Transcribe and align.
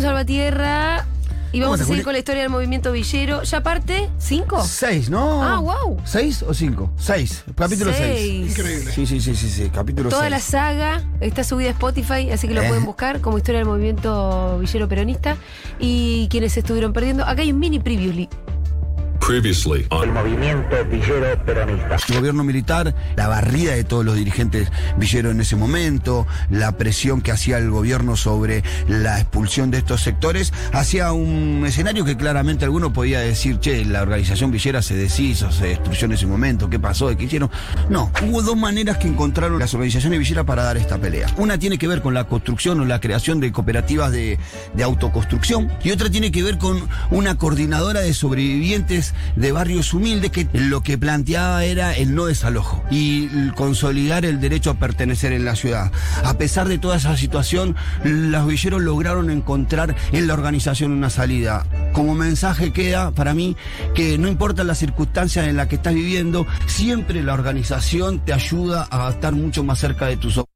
Salvatierra. 0.00 1.06
Y 1.52 1.60
vamos 1.60 1.74
Vamos 1.78 1.80
a 1.82 1.84
a 1.84 1.86
seguir 1.86 2.02
con 2.02 2.12
la 2.14 2.18
historia 2.18 2.42
del 2.42 2.50
movimiento 2.50 2.90
villero. 2.90 3.44
¿Ya 3.44 3.62
parte? 3.62 4.10
¿Cinco? 4.18 4.64
Seis, 4.64 5.08
¿no? 5.08 5.40
Ah, 5.40 5.60
wow. 5.60 6.00
¿Seis 6.04 6.42
o 6.42 6.52
cinco? 6.52 6.90
Seis. 6.96 7.44
Capítulo 7.54 7.92
seis. 7.92 8.52
Seis. 8.56 8.92
Sí, 8.92 9.06
sí, 9.06 9.20
sí, 9.20 9.36
sí, 9.36 9.48
sí. 9.48 9.70
Capítulo 9.72 10.10
Toda 10.10 10.22
seis. 10.22 10.30
la 10.32 10.40
saga 10.40 11.02
está 11.20 11.44
subida 11.44 11.68
a 11.68 11.72
Spotify, 11.72 12.28
así 12.32 12.48
que 12.48 12.54
lo 12.54 12.62
Eh. 12.62 12.66
pueden 12.66 12.84
buscar 12.84 13.20
como 13.20 13.38
historia 13.38 13.60
del 13.60 13.68
movimiento 13.68 14.58
villero 14.58 14.88
peronista. 14.88 15.36
Y 15.78 16.26
quienes 16.28 16.56
estuvieron 16.56 16.92
perdiendo. 16.92 17.24
Acá 17.24 17.42
hay 17.42 17.52
un 17.52 17.60
mini 17.60 17.78
previously. 19.26 19.86
El 20.02 20.12
movimiento 20.12 20.84
villero 20.90 21.44
peronista. 21.44 21.96
El 22.08 22.16
gobierno 22.16 22.44
militar, 22.44 22.94
la 23.16 23.28
barrida 23.28 23.74
de 23.74 23.84
todos 23.84 24.04
los 24.04 24.16
dirigentes 24.16 24.70
villeros 24.96 25.32
en 25.32 25.40
ese 25.40 25.56
momento, 25.56 26.26
la 26.50 26.72
presión 26.72 27.22
que 27.22 27.32
hacía 27.32 27.58
el 27.58 27.70
gobierno 27.70 28.16
sobre 28.16 28.62
la 28.86 29.18
expulsión 29.20 29.70
de 29.70 29.78
estos 29.78 30.02
sectores, 30.02 30.52
hacía 30.72 31.12
un 31.12 31.64
escenario 31.66 32.04
que 32.04 32.16
claramente 32.16 32.64
alguno 32.64 32.92
podía 32.92 33.20
decir, 33.20 33.58
che, 33.60 33.84
la 33.84 34.02
organización 34.02 34.50
villera 34.50 34.82
se 34.82 34.94
deshizo, 34.94 35.50
se 35.50 35.68
destruyó 35.68 36.06
en 36.06 36.12
ese 36.12 36.26
momento, 36.26 36.68
¿qué 36.68 36.78
pasó? 36.78 37.14
¿Qué 37.16 37.24
hicieron? 37.24 37.50
No, 37.88 38.10
hubo 38.26 38.42
dos 38.42 38.56
maneras 38.56 38.98
que 38.98 39.08
encontraron 39.08 39.58
las 39.58 39.72
organizaciones 39.74 40.18
villeras 40.18 40.44
para 40.44 40.64
dar 40.64 40.76
esta 40.76 40.98
pelea. 40.98 41.28
Una 41.38 41.58
tiene 41.58 41.78
que 41.78 41.88
ver 41.88 42.02
con 42.02 42.14
la 42.14 42.24
construcción 42.24 42.80
o 42.80 42.84
la 42.84 43.00
creación 43.00 43.40
de 43.40 43.52
cooperativas 43.52 44.12
de, 44.12 44.38
de 44.74 44.82
autoconstrucción 44.82 45.72
y 45.82 45.90
otra 45.90 46.10
tiene 46.10 46.30
que 46.30 46.42
ver 46.42 46.58
con 46.58 46.88
una 47.10 47.36
coordinadora 47.36 48.00
de 48.00 48.12
sobrevivientes 48.12 49.13
de 49.36 49.52
barrios 49.52 49.94
humildes 49.94 50.30
que 50.30 50.48
lo 50.52 50.82
que 50.82 50.98
planteaba 50.98 51.64
era 51.64 51.92
el 51.94 52.14
no 52.14 52.26
desalojo 52.26 52.82
y 52.90 53.50
consolidar 53.50 54.24
el 54.24 54.40
derecho 54.40 54.70
a 54.70 54.74
pertenecer 54.74 55.32
en 55.32 55.44
la 55.44 55.56
ciudad. 55.56 55.92
A 56.24 56.38
pesar 56.38 56.68
de 56.68 56.78
toda 56.78 56.96
esa 56.96 57.16
situación, 57.16 57.76
los 58.04 58.46
villeros 58.46 58.82
lograron 58.82 59.30
encontrar 59.30 59.94
en 60.12 60.26
la 60.26 60.34
organización 60.34 60.92
una 60.92 61.10
salida. 61.10 61.66
Como 61.92 62.14
mensaje 62.14 62.72
queda 62.72 63.10
para 63.10 63.34
mí 63.34 63.56
que 63.94 64.18
no 64.18 64.28
importa 64.28 64.64
las 64.64 64.78
circunstancias 64.78 65.46
en 65.46 65.56
las 65.56 65.68
que 65.68 65.76
estás 65.76 65.94
viviendo, 65.94 66.46
siempre 66.66 67.22
la 67.22 67.34
organización 67.34 68.20
te 68.20 68.32
ayuda 68.32 68.86
a 68.90 69.10
estar 69.10 69.32
mucho 69.32 69.64
más 69.64 69.78
cerca 69.78 70.06
de 70.06 70.16
tus 70.16 70.38
objetivos. 70.38 70.53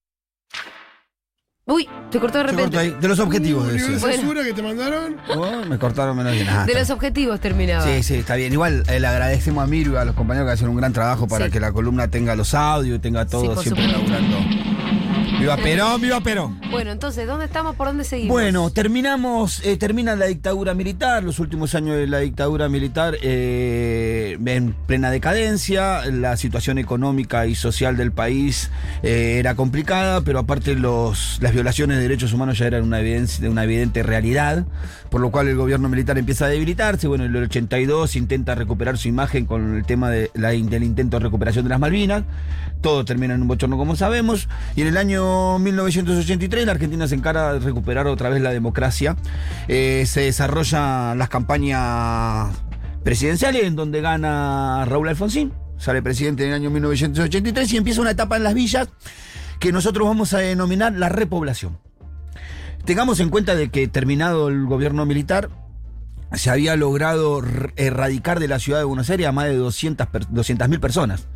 Uy, 1.71 1.87
te 2.11 2.19
cortó 2.19 2.39
de 2.39 2.45
repente. 2.45 2.63
cortó 2.63 2.79
ahí. 2.79 2.97
De 2.99 3.09
los 3.09 3.19
objetivos, 3.21 3.67
¿Un 3.67 3.77
nivel 3.77 3.93
de 3.93 4.13
censura 4.13 4.43
que 4.43 4.53
te 4.55 4.63
mandaron? 4.63 5.17
Oh, 5.37 5.65
me 5.69 5.79
cortaron 5.79 6.17
menos 6.17 6.33
bien. 6.33 6.49
Ah, 6.49 6.65
De 6.65 6.73
los 6.75 6.89
objetivos 6.89 7.39
terminaba. 7.41 7.85
Sí, 7.85 8.03
sí, 8.03 8.15
está 8.15 8.37
bien. 8.37 8.53
Igual 8.55 8.85
eh, 8.89 8.99
le 8.99 9.07
agradecemos 9.07 9.63
a 9.63 9.67
Miru 9.67 9.93
y 9.93 9.97
a 9.97 10.05
los 10.07 10.15
compañeros 10.15 10.49
que 10.49 10.53
hacen 10.55 10.69
un 10.71 10.77
gran 10.77 10.95
trabajo 10.95 11.29
para 11.29 11.45
Sí. 11.47 11.51
que 11.53 11.61
la 11.61 11.71
columna 11.73 12.09
tenga 12.09 12.35
los 12.37 12.55
audios 12.55 12.97
y 12.97 13.01
tenga 13.01 13.27
todo 13.27 13.55
Sí, 13.57 13.65
siempre 13.65 13.85
supuesto. 13.85 14.11
laburando. 14.11 14.39
¡Viva 15.39 15.57
Perón, 15.57 16.01
viva 16.01 16.21
Perón! 16.21 16.61
Bueno, 16.73 16.91
entonces, 16.91 17.25
¿dónde 17.27 17.45
estamos? 17.45 17.77
¿Por 17.77 17.87
dónde 17.87 18.03
seguimos? 18.03 18.33
Bueno, 18.33 18.71
terminamos, 18.71 19.65
eh, 19.65 19.77
termina 19.77 20.17
la 20.17 20.27
dictadura 20.27 20.75
militar, 20.75 21.23
los 21.23 21.39
últimos 21.39 21.77
años 21.77 21.97
de 21.97 22.09
la 22.09 22.19
dictadura 22.19 22.69
militar 22.69 23.17
eh, 23.23 24.37
en 24.45 24.73
plena 24.87 25.11
decadencia, 25.13 26.05
la 26.07 26.37
situación 26.37 26.77
económica 26.79 27.47
y 27.47 27.55
social 27.55 27.97
del 27.97 28.11
país 28.11 28.71
eh, 29.05 29.37
era 29.39 29.55
complicada, 29.55 30.23
pero 30.23 30.41
aparte 30.41 30.75
los, 30.75 31.39
las 31.41 31.53
violaciones 31.53 31.99
de 31.99 32.03
derechos 32.03 32.33
humanos 32.33 32.59
ya 32.59 32.67
eran 32.67 32.83
una, 32.83 32.99
evidencia, 32.99 33.49
una 33.49 33.63
evidente 33.63 34.03
realidad, 34.03 34.67
por 35.09 35.21
lo 35.21 35.31
cual 35.31 35.47
el 35.47 35.57
gobierno 35.57 35.89
militar 35.89 36.19
empieza 36.19 36.47
a 36.47 36.49
debilitarse, 36.49 37.07
bueno, 37.07 37.25
en 37.25 37.35
el 37.37 37.45
82 37.45 38.17
intenta 38.17 38.57
recuperar 38.57 38.99
su 38.99 39.07
imagen 39.07 39.47
con 39.47 39.77
el 39.77 39.87
tema 39.87 40.11
de 40.11 40.33
la- 40.35 40.49
del 40.51 40.83
intento 40.83 41.19
de 41.19 41.25
recuperación 41.25 41.65
de 41.65 41.69
las 41.71 41.79
Malvinas, 41.81 42.25
todo 42.81 43.05
termina 43.05 43.35
en 43.35 43.43
un 43.43 43.49
bochorno 43.49 43.77
como 43.79 43.95
sabemos, 43.97 44.49
y 44.77 44.83
en 44.83 44.89
el 44.89 44.97
año 44.97 45.28
1983 45.61 46.67
la 46.67 46.73
Argentina 46.73 47.07
se 47.09 47.15
encara 47.15 47.53
de 47.55 47.61
recuperar 47.61 48.07
otra 48.07 48.29
vez 48.29 48.41
la 48.43 48.51
democracia. 48.51 49.17
Eh, 49.69 50.05
se 50.07 50.23
desarrollan 50.23 51.19
las 51.19 51.29
campañas 51.29 52.49
presidenciales 53.05 53.65
en 53.65 53.77
donde 53.77 54.01
gana 54.01 54.85
Raúl 54.87 55.09
Alfonsín, 55.09 55.53
sale 55.79 56.03
presidente 56.03 56.43
en 56.45 56.51
el 56.51 56.55
año 56.57 56.71
1983 56.71 57.73
y 57.73 57.77
empieza 57.77 58.01
una 58.01 58.11
etapa 58.11 58.37
en 58.37 58.45
las 58.45 58.55
villas 58.55 58.89
que 59.61 59.73
nosotros 59.73 60.07
vamos 60.07 60.35
a 60.35 60.39
denominar 60.39 60.93
la 60.93 61.09
repoblación. 61.09 61.79
Tengamos 62.85 63.21
en 63.21 63.29
cuenta 63.29 63.55
de 63.55 63.71
que 63.71 63.89
terminado 63.89 64.49
el 64.49 64.67
gobierno 64.67 65.05
militar, 65.07 65.51
se 66.35 66.51
había 66.51 66.77
logrado 66.77 67.43
erradicar 67.77 68.39
de 68.41 68.49
la 68.49 68.59
ciudad 68.59 68.79
de 68.79 68.85
Buenos 68.85 69.09
Aires 69.11 69.27
a 69.27 69.33
más 69.33 69.47
de 69.47 69.57
200 69.57 70.07
per- 70.09 70.27
200.000 70.27 70.79
personas 70.79 71.27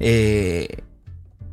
eh, 0.00 0.82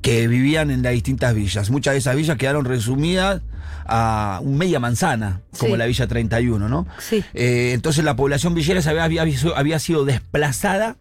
que 0.07 0.25
vivían 0.29 0.72
en 0.72 0.84
las 0.84 0.94
distintas 0.94 1.35
villas. 1.35 1.69
Muchas 1.69 1.94
de 1.94 1.97
esas 1.97 2.16
villas 2.16 2.38
quedaron 2.38 2.63
resumidas 2.63 3.41
a 3.85 4.40
un 4.41 4.57
media 4.57 4.79
manzana, 4.79 5.41
como 5.59 5.73
Sí. 5.73 5.78
la 5.78 5.85
Villa 5.85 6.07
31, 6.07 6.69
¿no? 6.69 6.88
Sí. 6.97 7.25
Eh, 7.34 7.72
entonces 7.73 8.06
la 8.06 8.16
población 8.16 8.53
villera 8.53 8.79
había, 8.90 9.25
había, 9.56 9.79
sido 9.79 10.06
desplazada 10.06 10.95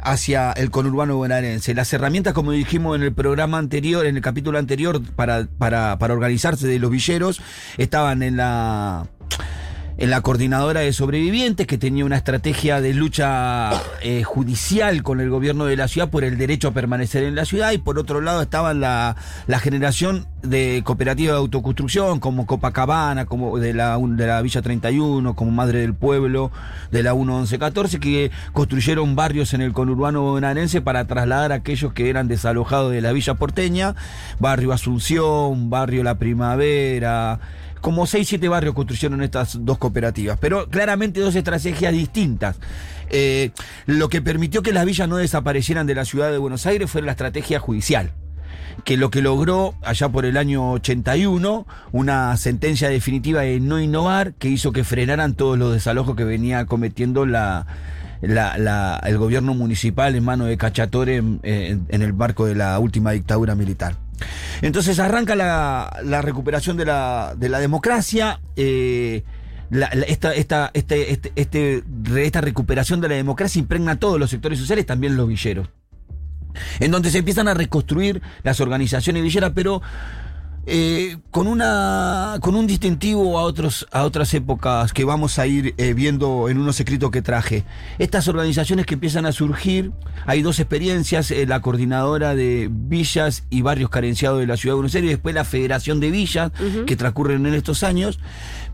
hacia 0.00 0.50
el 0.50 0.72
conurbano 0.72 1.14
bonaerense. 1.14 1.72
Las 1.72 1.92
herramientas, 1.92 2.32
como 2.32 2.50
dijimos 2.50 2.96
en 2.96 3.04
el 3.04 3.12
programa 3.12 3.58
anterior, 3.58 4.06
en 4.06 4.16
el 4.16 4.22
capítulo 4.22 4.58
anterior, 4.58 5.00
para, 5.14 5.46
para, 5.58 5.96
para 6.00 6.14
organizarse 6.14 6.66
de 6.66 6.80
los 6.80 6.90
villeros, 6.90 7.40
estaban 7.76 8.24
en 8.24 8.38
la 8.38 9.06
la 10.06 10.20
coordinadora 10.20 10.80
de 10.80 10.92
sobrevivientes, 10.92 11.66
que 11.66 11.76
tenía 11.76 12.04
una 12.04 12.16
estrategia 12.16 12.80
de 12.80 12.94
lucha 12.94 13.70
eh, 14.00 14.22
judicial 14.22 15.02
con 15.02 15.20
el 15.20 15.28
gobierno 15.28 15.64
de 15.64 15.76
la 15.76 15.88
ciudad 15.88 16.08
por 16.08 16.22
el 16.22 16.38
derecho 16.38 16.68
a 16.68 16.72
permanecer 16.72 17.24
en 17.24 17.34
la 17.34 17.44
ciudad, 17.44 17.72
y 17.72 17.78
por 17.78 17.98
otro 17.98 18.20
lado 18.20 18.40
estaba 18.40 18.74
la, 18.74 19.16
la 19.48 19.58
generación 19.58 20.26
de 20.42 20.82
cooperativas 20.84 21.34
de 21.34 21.38
autoconstrucción, 21.38 22.20
como 22.20 22.46
Copacabana, 22.46 23.26
como 23.26 23.58
de 23.58 23.74
la, 23.74 23.98
de 23.98 24.26
la 24.26 24.40
Villa 24.40 24.62
31, 24.62 25.34
como 25.34 25.50
Madre 25.50 25.80
del 25.80 25.94
Pueblo, 25.94 26.52
de 26.92 27.02
la 27.02 27.14
1114, 27.14 27.98
que 27.98 28.30
construyeron 28.52 29.16
barrios 29.16 29.52
en 29.52 29.62
el 29.62 29.72
conurbano 29.72 30.22
bonaerense 30.22 30.80
para 30.80 31.06
trasladar 31.06 31.50
a 31.50 31.56
aquellos 31.56 31.92
que 31.92 32.08
eran 32.08 32.28
desalojados 32.28 32.92
de 32.92 33.00
la 33.00 33.12
Villa 33.12 33.34
porteña, 33.34 33.96
barrio 34.38 34.72
Asunción, 34.72 35.70
barrio 35.70 36.04
La 36.04 36.18
Primavera, 36.18 37.40
como 37.80 38.06
6, 38.06 38.26
7 38.28 38.48
barrios 38.48 38.74
construyeron 38.74 39.22
estas 39.22 39.64
dos 39.64 39.78
cooperativas, 39.78 40.38
pero 40.40 40.68
claramente 40.68 41.20
dos 41.20 41.34
estrategias 41.34 41.92
distintas. 41.92 42.56
Eh, 43.10 43.50
lo 43.86 44.08
que 44.08 44.20
permitió 44.20 44.62
que 44.62 44.72
las 44.72 44.84
villas 44.84 45.08
no 45.08 45.16
desaparecieran 45.16 45.86
de 45.86 45.94
la 45.94 46.04
ciudad 46.04 46.30
de 46.30 46.38
Buenos 46.38 46.66
Aires 46.66 46.90
fue 46.90 47.00
la 47.02 47.12
estrategia 47.12 47.58
judicial 47.58 48.12
que 48.84 48.96
lo 48.96 49.10
que 49.10 49.22
logró 49.22 49.74
allá 49.82 50.08
por 50.08 50.24
el 50.24 50.36
año 50.36 50.70
81 50.70 51.66
una 51.90 52.36
sentencia 52.36 52.88
definitiva 52.88 53.40
de 53.40 53.58
no 53.58 53.80
innovar 53.80 54.34
que 54.34 54.48
hizo 54.50 54.70
que 54.70 54.84
frenaran 54.84 55.34
todos 55.34 55.58
los 55.58 55.72
desalojos 55.72 56.14
que 56.14 56.22
venía 56.22 56.64
cometiendo 56.66 57.26
la, 57.26 57.66
el 58.22 59.18
gobierno 59.18 59.54
municipal 59.54 60.14
en 60.14 60.24
mano 60.24 60.44
de 60.44 60.56
Cachatore 60.56 61.16
en, 61.16 61.40
en- 61.42 61.86
en 61.88 62.02
el 62.02 62.12
marco 62.14 62.46
de 62.46 62.54
la 62.54 62.78
última 62.78 63.10
dictadura 63.12 63.54
militar. 63.56 63.96
Entonces 64.62 64.98
arranca 64.98 65.34
la, 65.34 66.22
recuperación 66.22 66.76
de 66.76 66.84
la, 66.84 67.34
de 67.36 67.48
la 67.48 67.60
democracia. 67.60 68.40
esta, 68.56 70.70
esta 70.74 72.40
recuperación 72.40 73.00
de 73.00 73.08
la 73.08 73.14
democracia 73.14 73.58
impregna 73.58 73.92
a 73.92 73.96
todos 73.96 74.18
los 74.18 74.30
sectores 74.30 74.58
sociales, 74.58 74.86
también 74.86 75.16
los 75.16 75.28
villeros 75.28 75.68
en 76.80 76.90
donde 76.90 77.10
se 77.10 77.18
empiezan 77.18 77.48
a 77.48 77.54
reconstruir 77.54 78.22
las 78.42 78.60
organizaciones 78.60 79.22
villeras, 79.22 79.52
pero 79.54 79.82
eh, 80.70 81.16
con 81.30 81.46
una 81.46 82.36
con 82.40 82.54
un 82.54 82.66
distintivo 82.66 83.38
a 83.38 83.42
otros 83.42 83.86
a 83.90 84.04
otras 84.04 84.32
épocas 84.34 84.92
que 84.92 85.04
vamos 85.04 85.38
a 85.38 85.46
ir 85.46 85.74
eh, 85.78 85.94
viendo 85.94 86.48
en 86.48 86.58
unos 86.58 86.78
escritos 86.78 87.10
que 87.10 87.22
traje. 87.22 87.64
Estas 87.98 88.28
organizaciones 88.28 88.84
que 88.86 88.94
empiezan 88.94 89.26
a 89.26 89.32
surgir, 89.32 89.92
hay 90.26 90.42
dos 90.42 90.60
experiencias, 90.60 91.30
eh, 91.30 91.46
la 91.46 91.60
coordinadora 91.60 92.34
de 92.34 92.68
villas 92.70 93.44
y 93.50 93.62
barrios 93.62 93.90
carenciados 93.90 94.40
de 94.40 94.46
la 94.46 94.56
ciudad 94.56 94.72
de 94.74 94.76
Buenos 94.76 94.94
Aires 94.94 95.08
y 95.08 95.12
después 95.14 95.34
la 95.34 95.44
Federación 95.44 96.00
de 96.00 96.10
Villas 96.10 96.52
que 96.86 96.96
transcurren 96.96 97.46
en 97.46 97.54
estos 97.54 97.82
años, 97.82 98.18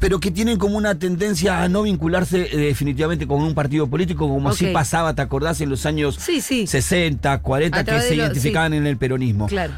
pero 0.00 0.20
que 0.20 0.30
tienen 0.30 0.58
como 0.58 0.76
una 0.76 0.98
tendencia 0.98 1.62
a 1.62 1.68
no 1.68 1.82
vincularse 1.82 2.48
eh, 2.52 2.56
definitivamente 2.56 3.26
con 3.26 3.40
un 3.42 3.54
partido 3.54 3.86
político 3.88 4.28
como 4.28 4.48
así 4.48 4.66
Ok. 4.66 4.72
pasaba, 4.72 5.14
¿te 5.14 5.22
acordás? 5.22 5.60
En 5.60 5.70
los 5.70 5.86
años 5.86 6.16
Sí, 6.18 6.40
sí. 6.40 6.66
60, 6.66 7.38
40 7.40 7.78
A 7.78 7.84
que 7.84 8.00
se 8.00 8.16
lo- 8.16 8.22
identificaban 8.24 8.74
en 8.74 8.86
el 8.86 8.96
peronismo. 8.96 9.46
Claro. 9.46 9.72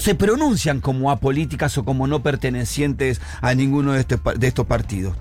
Se 0.00 0.14
pronuncian 0.14 0.80
como 0.80 1.10
apolíticas 1.10 1.76
o 1.78 1.84
como 1.84 2.06
no 2.06 2.22
pertenecientes 2.22 3.20
a 3.40 3.54
ninguno 3.54 3.92
de, 3.92 4.00
este 4.00 4.18
de 4.38 4.46
estos 4.46 4.66
partidos. 4.66 5.16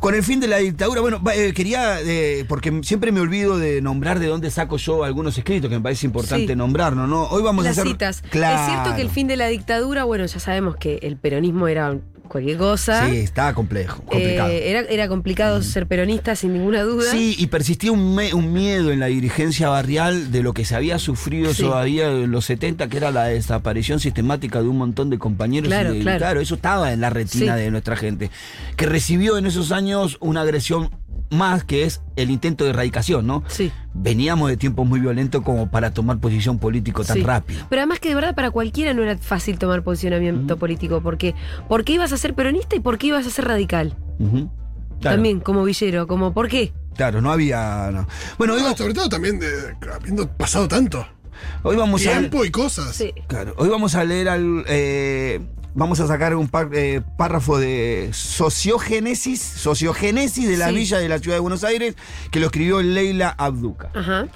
Con 0.00 0.14
el 0.14 0.22
fin 0.22 0.38
de 0.38 0.48
la 0.48 0.58
dictadura, 0.58 1.00
bueno, 1.00 1.22
eh, 1.34 1.54
quería, 1.54 1.98
eh, 2.02 2.44
porque 2.46 2.80
siempre 2.82 3.10
me 3.10 3.20
olvido 3.20 3.56
de 3.56 3.80
nombrar 3.80 4.18
de 4.18 4.26
dónde 4.26 4.50
saco 4.50 4.76
yo 4.76 5.02
algunos 5.02 5.38
escritos, 5.38 5.70
que 5.70 5.76
me 5.76 5.82
parece 5.82 6.04
importante 6.06 6.48
Sí. 6.48 6.56
nombrarlo, 6.56 7.06
¿no? 7.06 7.22
Hoy 7.28 7.42
vamos 7.42 7.64
Las 7.64 7.78
a 7.78 7.80
hacer... 7.80 7.92
citas. 7.92 8.22
Claro. 8.28 8.60
Es 8.60 8.66
cierto 8.70 8.96
que 8.96 9.00
el 9.02 9.08
fin 9.08 9.28
de 9.28 9.36
la 9.36 9.46
dictadura, 9.48 10.04
bueno, 10.04 10.26
ya 10.26 10.38
sabemos 10.40 10.76
que 10.76 10.98
el 11.02 11.16
peronismo 11.16 11.68
era 11.68 11.96
cualquier 12.28 12.56
cosa. 12.58 13.08
Sí, 13.08 13.16
estaba 13.18 13.54
complejo, 13.54 14.02
Eh, 14.02 14.10
complicado. 14.10 14.50
era, 14.50 14.80
era 14.80 15.08
complicado 15.08 15.62
ser 15.62 15.86
peronista, 15.86 16.34
sin 16.36 16.52
ninguna 16.54 16.82
duda. 16.82 17.10
Sí, 17.10 17.36
y 17.38 17.46
persistía 17.46 17.92
un, 17.92 18.14
me- 18.14 18.34
un 18.34 18.52
miedo 18.52 18.90
en 18.90 19.00
la 19.00 19.06
dirigencia 19.06 19.68
barrial 19.68 20.32
de 20.32 20.42
lo 20.42 20.52
que 20.54 20.64
se 20.64 20.74
había 20.74 20.98
sufrido 20.98 21.52
Sí. 21.54 21.62
todavía 21.62 22.08
en 22.10 22.30
los 22.30 22.44
70, 22.46 22.88
que 22.88 22.96
era 22.96 23.10
la 23.10 23.24
desaparición 23.26 24.00
sistemática 24.00 24.60
de 24.62 24.68
un 24.68 24.78
montón 24.78 25.10
de 25.10 25.18
compañeros. 25.18 25.68
y 25.68 25.70
Claro, 25.70 25.92
de- 25.92 26.00
claro. 26.00 26.40
eso 26.40 26.54
estaba 26.56 26.92
en 26.92 27.00
la 27.00 27.10
retina 27.10 27.56
Sí. 27.56 27.62
de 27.62 27.70
nuestra 27.70 27.96
gente, 27.96 28.30
que 28.76 28.86
recibió 28.86 29.36
en 29.38 29.46
esos 29.46 29.70
años 29.72 30.16
una 30.20 30.40
agresión 30.40 30.90
más 31.30 31.64
que 31.64 31.84
es 31.84 32.00
el 32.16 32.30
intento 32.30 32.64
de 32.64 32.70
erradicación, 32.70 33.26
¿no? 33.26 33.42
Sí. 33.48 33.72
Veníamos 33.94 34.48
de 34.48 34.56
tiempos 34.56 34.86
muy 34.86 35.00
violentos 35.00 35.42
como 35.42 35.70
para 35.70 35.92
tomar 35.92 36.18
posición 36.18 36.58
político 36.58 37.04
tan 37.04 37.16
Sí. 37.16 37.22
rápido. 37.22 37.66
Pero 37.68 37.80
además 37.82 37.98
que 38.00 38.08
de 38.10 38.14
verdad 38.14 38.34
para 38.34 38.50
cualquiera 38.50 38.94
no 38.94 39.02
era 39.02 39.16
fácil 39.18 39.58
tomar 39.58 39.82
posicionamiento 39.82 40.56
político, 40.56 41.00
porque 41.00 41.34
¿por 41.68 41.84
qué 41.84 41.94
ibas 41.94 42.12
a 42.12 42.16
ser 42.16 42.34
peronista 42.34 42.76
y 42.76 42.80
por 42.80 42.98
qué 42.98 43.08
ibas 43.08 43.26
a 43.26 43.30
ser 43.30 43.46
radical? 43.46 43.96
Claro, 45.00 45.16
También 45.16 45.40
como 45.40 45.64
villero, 45.64 46.06
como 46.06 46.32
¿por 46.32 46.48
qué? 46.48 46.72
Claro, 46.96 47.20
no 47.20 47.32
había. 47.32 47.90
no. 47.92 48.06
Bueno, 48.38 48.56
No, 48.56 48.76
sobre 48.76 48.94
todo 48.94 49.08
también 49.08 49.40
de, 49.40 49.48
habiendo 49.92 50.28
pasado 50.28 50.68
tanto 50.68 51.04
hoy 51.64 51.76
vamos 51.76 52.06
a. 52.06 52.10
tiempo 52.12 52.44
y 52.44 52.50
cosas. 52.50 52.94
Sí. 52.94 53.12
Claro, 53.26 53.54
hoy 53.58 53.68
vamos 53.68 53.94
a 53.96 54.04
leer 54.04 54.28
al. 54.28 54.64
eh, 54.68 55.40
vamos 55.74 56.00
a 56.00 56.06
sacar 56.06 56.34
un 56.36 56.48
par- 56.48 56.70
eh, 56.72 57.02
párrafo 57.16 57.58
de 57.58 58.10
sociogénesis, 58.12 59.40
sociogénesis 59.40 60.48
de 60.48 60.56
la 60.56 60.68
Sí. 60.68 60.74
villa 60.74 60.98
de 60.98 61.08
la 61.08 61.18
ciudad 61.18 61.36
de 61.36 61.40
Buenos 61.40 61.64
Aires, 61.64 61.94
que 62.30 62.40
lo 62.40 62.46
escribió 62.46 62.80
Leila 62.82 63.34
Abduca. 63.36 63.90
Ajá. 63.94 64.26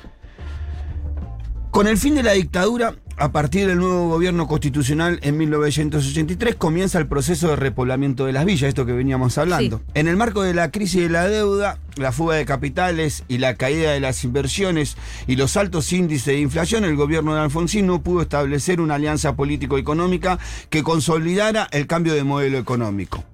Con 1.71 1.87
el 1.87 1.97
fin 1.99 2.15
de 2.15 2.23
la 2.23 2.33
dictadura, 2.33 2.95
a 3.19 3.33
partir 3.33 3.67
del 3.67 3.79
nuevo 3.79 4.09
gobierno 4.09 4.47
constitucional 4.47 5.19
en 5.23 5.37
1983, 5.37 6.55
comienza 6.55 6.99
el 6.99 7.07
proceso 7.09 7.49
de 7.49 7.57
repoblamiento 7.57 8.27
de 8.27 8.33
las 8.33 8.45
villas, 8.45 8.69
esto 8.69 8.87
que 8.87 8.93
veníamos 8.93 9.37
hablando. 9.39 9.79
Sí. 9.79 9.85
En 9.95 10.09
el 10.09 10.17
marco 10.17 10.43
de 10.43 10.55
la 10.55 10.71
crisis 10.71 11.03
de 11.03 11.09
la 11.09 11.27
deuda, 11.29 11.79
la 11.97 12.13
fuga 12.13 12.37
de 12.37 12.45
capitales 12.45 13.25
y 13.29 13.39
la 13.39 13.55
caída 13.57 13.91
de 13.93 14.01
las 14.01 14.23
inversiones 14.25 14.97
y 15.27 15.37
los 15.37 15.57
altos 15.57 15.93
índices 15.93 16.27
de 16.27 16.39
inflación, 16.41 16.85
el 16.85 16.97
gobierno 16.97 17.35
de 17.35 17.41
Alfonsín 17.41 17.87
no 17.87 18.03
pudo 18.03 18.23
establecer 18.23 18.81
una 18.81 18.95
alianza 18.95 19.35
político-económica 19.35 20.39
que 20.71 20.83
consolidara 20.83 21.67
el 21.73 21.87
cambio 21.87 22.15
de 22.15 22.25
modelo 22.25 22.59
económico. 22.59 23.25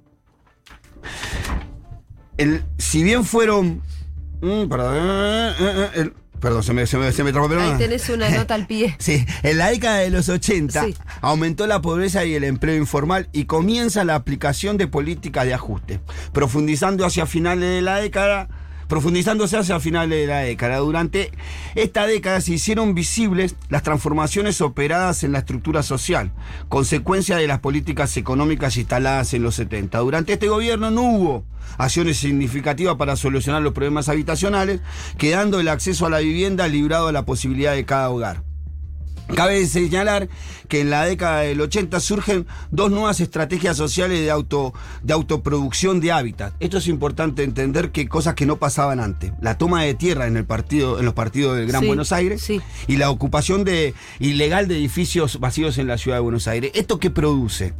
El- 2.36 2.64
si 2.78 3.02
bien 3.04 3.24
fueron... 3.24 3.82
mm, 4.40 4.68
perdón, 4.68 4.94
eh, 4.96 5.52
eh, 5.60 5.88
el- 5.96 6.14
perdón, 6.44 6.62
se 6.62 6.72
me, 6.74 6.86
se 6.86 6.98
me, 6.98 7.10
se 7.10 7.24
me 7.24 7.32
trabó, 7.32 7.48
pero 7.48 7.62
Ahí 7.62 7.78
tenés 7.78 8.08
una 8.10 8.28
nota 8.36 8.54
al 8.54 8.66
pie. 8.66 8.94
Sí, 8.98 9.24
en 9.42 9.58
la 9.58 9.70
década 9.70 9.98
de 9.98 10.10
los 10.10 10.28
80 10.28 10.84
Sí. 10.84 10.94
aumentó 11.22 11.66
la 11.66 11.80
pobreza 11.80 12.24
y 12.26 12.34
el 12.34 12.44
empleo 12.44 12.76
informal 12.76 13.28
y 13.32 13.46
comienza 13.46 14.04
la 14.04 14.14
aplicación 14.14 14.76
de 14.76 14.86
políticas 14.86 15.46
de 15.46 15.54
ajuste, 15.54 16.00
profundizando 16.32 17.06
hacia 17.06 17.26
finales 17.26 17.68
de 17.70 17.82
la 17.82 17.96
década. 17.96 18.48
Profundizándose 18.88 19.56
hacia 19.56 19.80
finales 19.80 20.20
de 20.20 20.26
la 20.26 20.40
década. 20.40 20.78
Durante 20.78 21.32
esta 21.74 22.06
década 22.06 22.40
se 22.40 22.54
hicieron 22.54 22.94
visibles 22.94 23.56
las 23.68 23.82
transformaciones 23.82 24.60
operadas 24.60 25.24
en 25.24 25.32
la 25.32 25.38
estructura 25.40 25.82
social, 25.82 26.32
consecuencia 26.68 27.36
de 27.36 27.46
las 27.46 27.60
políticas 27.60 28.16
económicas 28.16 28.76
instaladas 28.76 29.34
en 29.34 29.42
los 29.42 29.56
70. 29.56 29.98
Durante 29.98 30.34
este 30.34 30.48
gobierno 30.48 30.90
no 30.90 31.02
hubo 31.02 31.44
acciones 31.78 32.18
significativas 32.18 32.96
para 32.96 33.16
solucionar 33.16 33.62
los 33.62 33.72
problemas 33.72 34.08
habitacionales, 34.08 34.80
quedando 35.18 35.58
el 35.58 35.68
acceso 35.68 36.06
a 36.06 36.10
la 36.10 36.18
vivienda 36.18 36.68
librado 36.68 37.08
a 37.08 37.12
la 37.12 37.24
posibilidad 37.24 37.74
de 37.74 37.84
cada 37.84 38.10
hogar. 38.10 38.43
Cabe 39.34 39.66
señalar 39.66 40.28
que 40.68 40.80
en 40.80 40.90
la 40.90 41.04
década 41.04 41.40
del 41.40 41.60
80 41.60 41.98
surgen 42.00 42.46
dos 42.70 42.90
nuevas 42.90 43.20
estrategias 43.20 43.76
sociales 43.76 44.20
de, 44.20 44.30
auto, 44.30 44.74
de 45.02 45.12
autoproducción 45.12 46.00
de 46.00 46.12
hábitat. 46.12 46.52
Esto 46.60 46.78
es 46.78 46.88
importante 46.88 47.42
entender 47.42 47.90
que 47.90 48.06
cosas 48.06 48.34
que 48.34 48.46
no 48.46 48.56
pasaban 48.56 49.00
antes. 49.00 49.32
La 49.40 49.56
toma 49.56 49.82
de 49.82 49.94
tierra 49.94 50.26
en, 50.26 50.36
el 50.36 50.44
partido, 50.44 50.98
en 50.98 51.04
los 51.06 51.14
partidos 51.14 51.56
del 51.56 51.66
Gran 51.66 51.80
Sí, 51.80 51.86
Buenos 51.86 52.12
Aires 52.12 52.42
sí. 52.42 52.60
y 52.86 52.96
la 52.96 53.10
ocupación 53.10 53.64
de, 53.64 53.94
ilegal 54.20 54.68
de 54.68 54.76
edificios 54.76 55.40
vacíos 55.40 55.78
en 55.78 55.86
la 55.86 55.98
ciudad 55.98 56.18
de 56.18 56.22
Buenos 56.22 56.46
Aires. 56.46 56.70
¿Esto 56.74 56.98
qué 56.98 57.10
produce? 57.10 57.74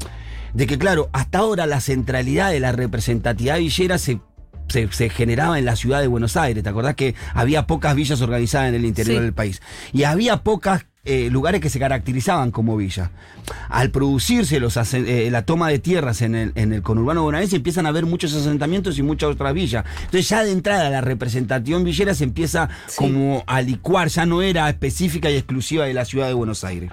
De 0.55 0.67
que, 0.67 0.79
claro, 0.79 1.11
hasta 1.13 1.39
ahora 1.39 1.67
la 1.67 1.81
centralidad 1.81 2.51
de 2.51 2.61
la 2.61 2.73
representatividad 2.73 3.59
villera 3.59 3.99
se 3.99 4.21
se, 4.69 4.91
se 4.93 5.09
generaba 5.11 5.59
en 5.59 5.65
la 5.65 5.77
ciudad 5.77 6.01
de 6.01 6.07
Buenos 6.07 6.37
Aires. 6.37 6.63
¿Te 6.63 6.69
acordás 6.71 6.95
que 6.95 7.15
había 7.35 7.67
pocas 7.67 7.95
villas 7.95 8.21
organizadas 8.21 8.69
en 8.69 8.75
el 8.77 8.85
interior 8.85 9.17
Sí. 9.19 9.23
del 9.23 9.33
país? 9.33 9.63
Y 9.93 10.05
había 10.05 10.39
pocas 10.43 10.87
eh, 11.07 11.29
lugares 11.31 11.61
que 11.61 11.69
se 11.69 11.79
caracterizaban 11.79 12.51
como 12.51 12.79
villa. 12.79 13.11
Al 13.69 13.91
producirse 13.91 14.59
los, 14.59 14.75
eh, 14.95 15.29
la 15.31 15.45
toma 15.45 15.69
de 15.69 15.79
tierras 15.79 16.23
en 16.23 16.35
el, 16.35 16.53
en 16.55 16.73
el 16.73 16.81
conurbano 16.81 17.23
bonaerense 17.23 17.57
empiezan 17.57 17.85
a 17.85 17.91
haber 17.91 18.07
muchos 18.07 18.33
asentamientos 18.33 18.99
y 18.99 19.03
muchas 19.03 19.29
otras 19.29 19.53
villas. 19.53 19.85
Entonces 19.99 20.27
ya 20.31 20.43
de 20.43 20.53
entrada 20.53 20.89
la 20.89 21.03
representación 21.03 21.85
villera 21.85 22.15
se 22.15 22.25
empieza 22.25 22.71
Sí. 22.87 22.97
como 22.97 23.45
a 23.47 23.61
licuar, 23.61 24.09
ya 24.09 24.25
no 24.25 24.41
era 24.41 24.67
específica 24.71 25.31
y 25.31 25.35
exclusiva 25.37 25.85
de 25.85 25.93
la 25.93 26.07
ciudad 26.07 26.27
de 26.29 26.33
Buenos 26.33 26.65
Aires. 26.65 26.91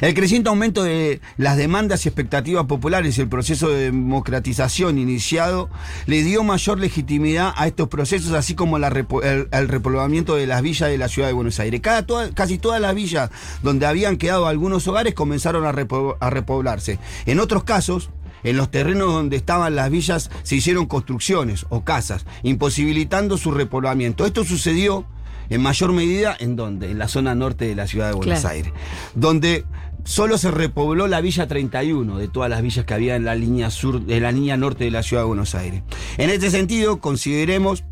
El 0.00 0.14
creciente 0.14 0.48
aumento 0.48 0.82
de 0.82 1.20
las 1.36 1.56
demandas 1.56 2.04
y 2.04 2.08
expectativas 2.08 2.66
populares 2.66 3.18
y 3.18 3.20
el 3.20 3.28
proceso 3.28 3.68
de 3.68 3.84
democratización 3.84 4.98
iniciado 4.98 5.70
le 6.06 6.22
dio 6.22 6.42
mayor 6.44 6.78
legitimidad 6.78 7.52
a 7.56 7.66
estos 7.66 7.88
procesos, 7.88 8.32
así 8.32 8.54
como 8.54 8.78
la 8.78 8.88
el, 8.88 9.68
repoblamiento 9.68 10.36
de 10.36 10.46
las 10.46 10.62
villas 10.62 10.90
de 10.90 10.98
la 10.98 11.08
ciudad 11.08 11.28
de 11.28 11.34
Buenos 11.34 11.58
Aires. 11.60 11.80
Toda- 12.06 12.30
casi 12.32 12.58
todas 12.58 12.80
las 12.80 12.94
villas 12.94 13.30
donde 13.62 13.86
habían 13.86 14.16
quedado 14.16 14.46
algunos 14.46 14.86
hogares 14.88 15.14
comenzaron 15.14 15.64
a 15.64 16.30
repoblarse. 16.30 16.98
En 17.26 17.40
otros 17.40 17.64
casos, 17.64 18.10
en 18.42 18.56
los 18.56 18.70
terrenos 18.70 19.12
donde 19.12 19.36
estaban 19.36 19.76
las 19.76 19.90
villas 19.90 20.30
se 20.42 20.56
hicieron 20.56 20.86
construcciones 20.86 21.66
o 21.68 21.84
casas, 21.84 22.24
imposibilitando 22.42 23.36
su 23.36 23.50
repoblamiento. 23.50 24.24
Esto 24.26 24.44
sucedió 24.44 25.04
en 25.50 25.60
mayor 25.60 25.92
medida 25.92 26.34
en 26.38 26.56
donde, 26.56 26.90
en 26.90 26.98
la 26.98 27.08
zona 27.08 27.34
norte 27.34 27.66
de 27.66 27.74
la 27.74 27.86
ciudad 27.86 28.08
de 28.08 28.14
Buenos 28.14 28.40
Claro. 28.40 28.54
Aires, 28.54 28.72
donde 29.14 29.64
solo 30.04 30.38
se 30.38 30.50
repobló 30.50 31.06
la 31.08 31.20
Villa 31.20 31.46
31 31.46 32.16
de 32.16 32.28
todas 32.28 32.48
las 32.48 32.62
villas 32.62 32.84
que 32.86 32.94
había 32.94 33.16
en 33.16 33.24
la 33.26 33.34
línea 33.34 33.70
sur, 33.70 34.00
en 34.08 34.22
la 34.22 34.32
línea 34.32 34.56
norte 34.56 34.84
de 34.84 34.90
la 34.90 35.02
ciudad 35.02 35.22
de 35.24 35.26
Buenos 35.26 35.54
Aires. 35.54 35.82
En 36.16 36.30
este 36.30 36.50
sentido, 36.50 37.00
consideremos 37.00 37.84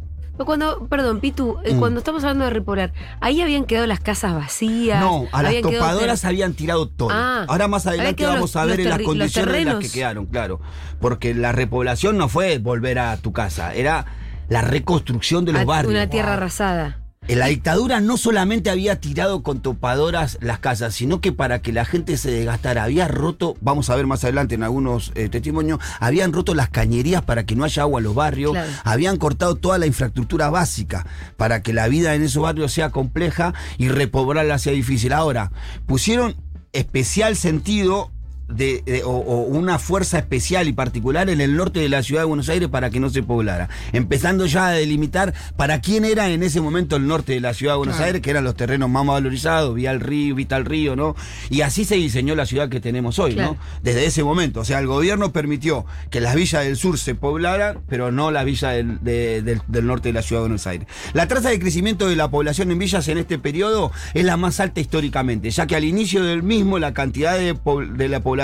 Cuando, 0.46 0.86
perdón, 0.86 1.18
Pitu, 1.18 1.56
eh, 1.64 1.74
Mm. 1.74 1.78
cuando 1.80 1.98
estamos 1.98 2.22
hablando 2.22 2.44
de 2.44 2.50
repoblar, 2.50 2.92
ahí 3.20 3.40
habían 3.42 3.64
quedado 3.64 3.88
las 3.88 3.98
casas 3.98 4.34
vacías. 4.34 5.00
No, 5.00 5.24
a 5.32 5.42
las 5.42 5.60
topadoras 5.60 6.20
ter- 6.20 6.28
habían 6.28 6.54
tirado 6.54 6.88
todo. 6.88 7.08
Ah, 7.10 7.44
Ahora 7.48 7.66
más 7.66 7.88
adelante 7.88 8.24
vamos 8.24 8.40
los- 8.42 8.54
a 8.56 8.64
ver 8.64 8.78
en 8.78 8.88
las 8.88 9.00
condiciones 9.02 9.54
en 9.56 9.66
las 9.66 9.78
que 9.80 9.90
quedaron, 9.90 10.26
claro. 10.26 10.60
Porque 11.00 11.34
la 11.34 11.50
repoblación 11.50 12.16
no 12.18 12.28
fue 12.28 12.58
volver 12.58 13.00
a 13.00 13.16
tu 13.16 13.32
casa, 13.32 13.74
era 13.74 14.06
la 14.48 14.60
reconstrucción 14.62 15.44
de 15.44 15.54
los 15.54 15.62
a- 15.62 15.64
barrios. 15.64 15.90
Una 15.92 16.08
tierra 16.08 16.34
arrasada. 16.34 17.00
En 17.28 17.40
la 17.40 17.46
dictadura 17.48 18.00
no 18.00 18.16
solamente 18.16 18.70
había 18.70 19.00
tirado 19.00 19.42
con 19.42 19.60
topadoras 19.60 20.38
las 20.40 20.60
casas, 20.60 20.94
sino 20.94 21.20
que 21.20 21.30
para 21.30 21.60
que 21.60 21.74
la 21.74 21.84
gente 21.84 22.16
se 22.16 22.30
desgastara, 22.30 22.84
había 22.84 23.06
roto, 23.06 23.54
vamos 23.60 23.90
a 23.90 23.96
ver 23.96 24.06
más 24.06 24.24
adelante 24.24 24.54
en 24.54 24.62
algunos 24.62 25.12
eh, 25.14 25.28
testimonios, 25.28 25.78
habían 26.00 26.32
roto 26.32 26.54
las 26.54 26.70
cañerías 26.70 27.20
para 27.22 27.44
que 27.44 27.54
no 27.54 27.64
haya 27.64 27.82
agua 27.82 28.00
en 28.00 28.04
los 28.04 28.14
barrios, 28.14 28.52
Claro. 28.52 28.70
habían 28.82 29.18
cortado 29.18 29.56
toda 29.56 29.76
la 29.76 29.84
infraestructura 29.86 30.48
básica 30.48 31.04
para 31.36 31.62
que 31.62 31.74
la 31.74 31.86
vida 31.88 32.14
en 32.14 32.22
esos 32.22 32.42
barrios 32.42 32.72
sea 32.72 32.88
compleja 32.90 33.52
y 33.76 33.88
repoblarla 33.90 34.58
sea 34.58 34.72
difícil. 34.72 35.12
Ahora, 35.12 35.52
pusieron 35.84 36.34
especial 36.72 37.36
sentido 37.36 38.10
de, 38.48 38.82
de- 38.86 39.02
o, 39.04 39.10
o 39.10 39.40
una 39.42 39.78
fuerza 39.78 40.18
especial 40.18 40.68
y 40.68 40.72
particular 40.72 41.28
en 41.30 41.40
el 41.40 41.54
norte 41.56 41.80
de 41.80 41.88
la 41.88 42.02
ciudad 42.02 42.22
de 42.22 42.26
Buenos 42.26 42.48
Aires 42.48 42.68
para 42.68 42.90
que 42.90 42.98
no 43.00 43.10
se 43.10 43.22
poblara. 43.22 43.68
Empezando 43.92 44.46
ya 44.46 44.68
a 44.68 44.70
delimitar 44.72 45.34
para 45.56 45.80
quién 45.80 46.04
era 46.04 46.28
en 46.30 46.42
ese 46.42 46.60
momento 46.60 46.96
el 46.96 47.06
norte 47.06 47.32
de 47.34 47.40
la 47.40 47.52
ciudad 47.54 47.74
de 47.74 47.78
Buenos 47.78 47.96
Claro. 47.96 48.06
Aires, 48.06 48.22
que 48.22 48.30
eran 48.30 48.44
los 48.44 48.54
terrenos 48.56 48.88
más 48.88 49.04
valorizados, 49.06 49.74
vía 49.74 49.90
el 49.90 50.00
río, 50.00 50.34
vista 50.34 50.56
al 50.56 50.64
río, 50.64 50.96
¿no? 50.96 51.14
Y 51.50 51.60
así 51.60 51.84
se 51.84 51.96
diseñó 51.96 52.34
la 52.34 52.46
ciudad 52.46 52.68
que 52.68 52.80
tenemos 52.80 53.18
hoy, 53.18 53.34
Claro. 53.34 53.52
¿no? 53.52 53.58
Desde 53.82 54.06
ese 54.06 54.24
momento. 54.24 54.60
O 54.60 54.64
sea, 54.64 54.78
el 54.78 54.86
gobierno 54.86 55.30
permitió 55.32 55.84
que 56.10 56.20
las 56.20 56.34
villas 56.34 56.64
del 56.64 56.76
sur 56.76 56.98
se 56.98 57.14
poblaran, 57.14 57.80
pero 57.88 58.10
no 58.12 58.30
las 58.30 58.44
villas 58.46 58.74
del, 58.74 58.98
de- 59.02 59.42
del- 59.42 59.62
del 59.66 59.86
norte 59.86 60.08
de 60.08 60.12
la 60.14 60.22
ciudad 60.22 60.40
de 60.40 60.48
Buenos 60.48 60.66
Aires. 60.66 60.88
La 61.12 61.28
tasa 61.28 61.50
de 61.50 61.58
crecimiento 61.58 62.08
de 62.08 62.16
la 62.16 62.30
población 62.30 62.70
en 62.70 62.78
villas 62.78 63.06
en 63.08 63.18
este 63.18 63.38
periodo 63.38 63.92
es 64.14 64.24
la 64.24 64.36
más 64.38 64.58
alta 64.60 64.80
históricamente, 64.80 65.50
ya 65.50 65.66
que 65.66 65.76
al 65.76 65.84
inicio 65.84 66.22
del 66.24 66.42
mismo 66.42 66.78
la 66.78 66.94
cantidad 66.94 67.36
de 67.38 68.08
la 68.08 68.20
población 68.20 68.37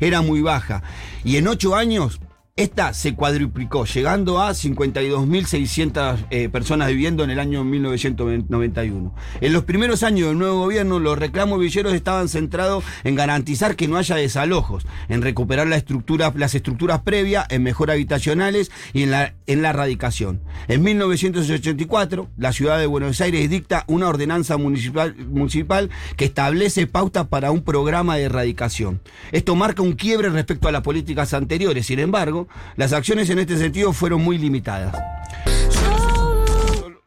era 0.00 0.22
muy 0.22 0.40
baja. 0.40 0.82
Y 1.24 1.36
en 1.36 1.48
ocho 1.48 1.76
años 1.76 2.20
esta 2.58 2.92
se 2.92 3.14
cuadruplicó, 3.14 3.84
llegando 3.84 4.42
a 4.42 4.50
52.600 4.50 6.26
eh, 6.30 6.48
personas 6.48 6.88
viviendo 6.88 7.22
en 7.22 7.30
el 7.30 7.38
año 7.38 7.62
1991. 7.62 9.14
En 9.40 9.52
los 9.52 9.62
primeros 9.62 10.02
años 10.02 10.30
del 10.30 10.38
nuevo 10.38 10.58
gobierno, 10.58 10.98
los 10.98 11.16
reclamos 11.16 11.60
villeros 11.60 11.94
estaban 11.94 12.28
centrados 12.28 12.82
en 13.04 13.14
garantizar 13.14 13.76
que 13.76 13.86
no 13.86 13.96
haya 13.96 14.16
desalojos, 14.16 14.86
en 15.08 15.22
recuperar 15.22 15.68
la 15.68 15.76
estructura- 15.76 16.32
las 16.34 16.56
estructuras 16.56 17.02
previas, 17.02 17.46
en 17.48 17.62
mejoras 17.62 17.94
habitacionales 17.94 18.72
y 18.92 19.04
en 19.04 19.12
la, 19.12 19.34
en 19.46 19.62
la 19.62 19.70
erradicación. 19.70 20.40
En 20.66 20.82
1984, 20.82 22.28
la 22.36 22.52
ciudad 22.52 22.80
de 22.80 22.86
Buenos 22.86 23.20
Aires 23.20 23.48
dicta 23.48 23.84
una 23.86 24.08
ordenanza 24.08 24.56
municipal, 24.56 25.14
municipal 25.14 25.90
que 26.16 26.24
establece 26.24 26.88
pautas 26.88 27.28
para 27.28 27.52
un 27.52 27.62
programa 27.62 28.16
de 28.16 28.24
erradicación. 28.24 29.00
Esto 29.30 29.54
marca 29.54 29.82
un 29.82 29.92
quiebre 29.92 30.28
respecto 30.28 30.66
a 30.66 30.72
las 30.72 30.82
políticas 30.82 31.34
anteriores, 31.34 31.86
sin 31.86 32.00
embargo, 32.00 32.47
las 32.76 32.92
acciones 32.92 33.28
en 33.30 33.38
este 33.38 33.56
sentido 33.58 33.92
fueron 33.92 34.22
muy 34.22 34.38
limitadas. 34.38 34.94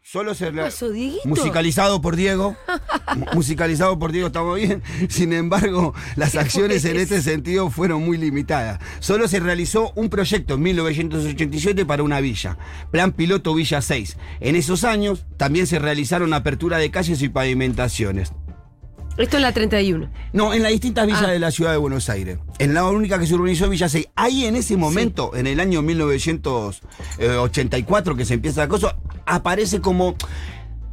Solo, 0.04 0.34
musicalizado 1.24 2.02
por 2.02 2.18
Diego, 2.18 2.58
mu- 3.16 3.26
musicalizado 3.34 3.98
por 3.98 4.12
Diego 4.12 4.28
estamos 4.28 4.58
bien. 4.58 4.84
Sin 5.10 5.32
embargo, 5.32 5.94
las 6.18 6.36
acciones 6.36 6.84
en 6.84 6.98
este 6.98 7.22
sentido 7.22 7.70
fueron 7.70 8.04
muy 8.04 8.18
limitadas. 8.18 8.80
Solo 9.00 9.30
se 9.30 9.40
realizó 9.40 9.94
un 9.96 10.10
proyecto 10.10 10.56
en 10.56 10.64
1987 10.64 11.86
para 11.86 12.04
una 12.04 12.20
villa, 12.20 12.58
Plan 12.92 13.14
Piloto 13.14 13.54
Villa 13.56 13.82
6. 13.82 14.18
En 14.42 14.58
esos 14.58 14.84
años 14.84 15.26
también 15.38 15.66
se 15.66 15.80
realizaron 15.80 16.34
apertura 16.34 16.78
de 16.78 16.92
calles 16.92 17.22
y 17.22 17.30
pavimentaciones. 17.30 18.34
Esto 19.18 19.36
es 19.38 19.42
la 19.44 19.52
31. 19.52 20.10
No, 20.34 20.54
en 20.54 20.64
las 20.64 20.72
distintas 20.72 21.06
villas 21.06 21.24
Ah. 21.24 21.32
de 21.32 21.40
la 21.40 21.52
ciudad 21.52 21.72
de 21.72 21.78
Buenos 21.78 22.10
Aires. 22.10 22.40
En 22.60 22.74
la 22.74 22.86
única 22.86 23.20
que 23.20 23.28
se 23.28 23.36
urbanizó 23.36 23.70
Villa 23.70 23.90
6. 23.90 24.08
Ahí 24.16 24.46
en 24.46 24.56
ese 24.56 24.78
momento, 24.78 25.36
en 25.36 25.48
el 25.48 25.60
año 25.60 25.82
1984, 25.82 28.16
que 28.16 28.26
se 28.26 28.36
empieza 28.36 28.62
la 28.62 28.68
cosa, 28.68 28.96
aparece 29.26 29.82
como. 29.82 30.16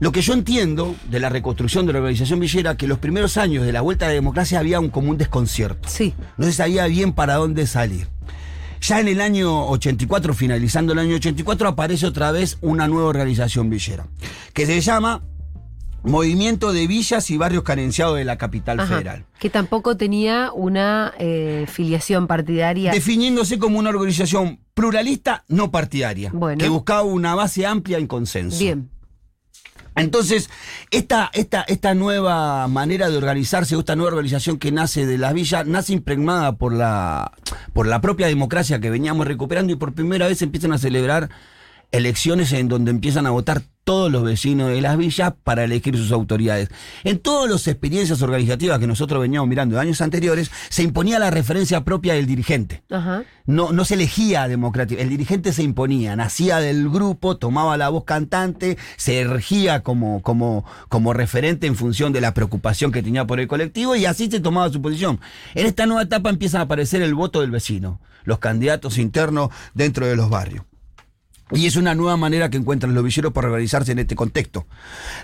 Lo 0.00 0.12
que 0.12 0.22
yo 0.22 0.32
entiendo 0.32 0.94
de 1.10 1.18
la 1.18 1.28
reconstrucción 1.28 1.84
de 1.86 1.92
la 1.92 1.98
organización 1.98 2.38
villera, 2.38 2.76
que 2.76 2.86
los 2.86 2.98
primeros 3.00 3.36
años 3.36 3.66
de 3.66 3.72
la 3.72 3.80
vuelta 3.80 4.04
a 4.04 4.08
la 4.08 4.14
democracia 4.14 4.60
había 4.60 4.78
un 4.78 4.90
común 4.90 5.18
desconcierto. 5.18 5.88
Sí. 5.88 6.14
No 6.36 6.46
se 6.46 6.52
sabía 6.52 6.86
bien 6.86 7.12
para 7.12 7.34
dónde 7.34 7.66
salir. 7.66 8.06
Ya 8.80 9.00
en 9.00 9.08
el 9.08 9.20
año 9.20 9.66
84, 9.68 10.34
finalizando 10.34 10.92
el 10.92 11.00
año 11.00 11.16
84, 11.16 11.66
aparece 11.66 12.06
otra 12.06 12.30
vez 12.30 12.58
una 12.60 12.86
nueva 12.86 13.08
organización 13.08 13.70
villera, 13.70 14.06
que 14.52 14.66
se 14.66 14.80
llama 14.80 15.20
Movimiento 16.04 16.72
de 16.72 16.86
Villas 16.86 17.30
y 17.30 17.36
Barrios 17.36 17.64
Carenciados 17.64 18.16
de 18.16 18.24
la 18.24 18.38
Capital 18.38 18.80
Ajá. 18.80 18.88
Federal. 18.96 19.24
Que 19.38 19.50
tampoco 19.50 19.96
tenía 19.96 20.52
una 20.52 21.12
eh, 21.18 21.66
filiación 21.70 22.26
partidaria. 22.26 22.92
definiéndose 22.92 23.58
como 23.58 23.78
una 23.78 23.90
organización 23.90 24.60
pluralista 24.74 25.44
no 25.48 25.70
partidaria, 25.70 26.30
Bueno. 26.32 26.58
que 26.58 26.68
buscaba 26.68 27.02
una 27.02 27.34
base 27.34 27.66
amplia 27.66 27.98
en 27.98 28.06
consenso. 28.06 28.58
Bien. 28.58 28.90
Entonces, 29.96 30.48
esta, 30.92 31.28
esta, 31.32 31.62
esta 31.62 31.92
nueva 31.94 32.68
manera 32.68 33.10
de 33.10 33.16
organizarse, 33.16 33.76
esta 33.76 33.96
nueva 33.96 34.12
organización 34.12 34.58
que 34.58 34.70
nace 34.70 35.06
de 35.06 35.18
las 35.18 35.34
villas, 35.34 35.66
nace 35.66 35.92
impregnada 35.92 36.52
por 36.56 36.72
la, 36.72 37.32
por 37.72 37.88
la 37.88 38.00
propia 38.00 38.28
democracia 38.28 38.78
que 38.78 38.90
veníamos 38.90 39.26
recuperando 39.26 39.72
y 39.72 39.76
por 39.76 39.94
primera 39.94 40.28
vez 40.28 40.40
empiezan 40.42 40.72
a 40.72 40.78
celebrar 40.78 41.30
elecciones 41.90 42.52
en 42.52 42.68
donde 42.68 42.92
empiezan 42.92 43.26
a 43.26 43.30
votar 43.30 43.62
todos 43.88 44.12
los 44.12 44.22
vecinos 44.22 44.68
de 44.68 44.82
las 44.82 44.98
villas 44.98 45.32
para 45.44 45.64
elegir 45.64 45.96
sus 45.96 46.12
autoridades. 46.12 46.68
En 47.04 47.18
todas 47.20 47.50
las 47.50 47.66
experiencias 47.68 48.20
organizativas 48.20 48.78
que 48.78 48.86
nosotros 48.86 49.18
veníamos 49.18 49.48
mirando 49.48 49.76
de 49.76 49.80
años 49.80 50.02
anteriores, 50.02 50.50
se 50.68 50.82
imponía 50.82 51.18
la 51.18 51.30
referencia 51.30 51.84
propia 51.84 52.12
del 52.12 52.26
dirigente. 52.26 52.82
Ajá. 52.90 53.24
No, 53.46 53.72
no 53.72 53.86
se 53.86 53.94
elegía 53.94 54.46
democrático, 54.46 55.00
el 55.00 55.08
dirigente 55.08 55.54
se 55.54 55.62
imponía, 55.62 56.16
nacía 56.16 56.58
del 56.58 56.90
grupo, 56.90 57.38
tomaba 57.38 57.78
la 57.78 57.88
voz 57.88 58.04
cantante, 58.04 58.76
se 58.98 59.20
ergía 59.20 59.82
como, 59.82 60.20
como, 60.20 60.66
como 60.90 61.14
referente 61.14 61.66
en 61.66 61.74
función 61.74 62.12
de 62.12 62.20
la 62.20 62.34
preocupación 62.34 62.92
que 62.92 63.02
tenía 63.02 63.26
por 63.26 63.40
el 63.40 63.48
colectivo 63.48 63.96
y 63.96 64.04
así 64.04 64.30
se 64.30 64.40
tomaba 64.40 64.68
su 64.68 64.82
posición. 64.82 65.18
En 65.54 65.64
esta 65.64 65.86
nueva 65.86 66.02
etapa 66.02 66.28
empiezan 66.28 66.60
a 66.60 66.64
aparecer 66.64 67.00
el 67.00 67.14
voto 67.14 67.40
del 67.40 67.50
vecino, 67.50 68.02
los 68.24 68.38
candidatos 68.38 68.98
internos 68.98 69.48
dentro 69.72 70.06
de 70.06 70.14
los 70.14 70.28
barrios. 70.28 70.66
Y 71.52 71.66
es 71.66 71.76
una 71.76 71.94
nueva 71.94 72.16
manera 72.16 72.50
que 72.50 72.58
encuentran 72.58 72.94
los 72.94 73.02
villeros 73.02 73.32
para 73.32 73.48
organizarse 73.48 73.92
en 73.92 73.98
este 73.98 74.14
contexto. 74.14 74.66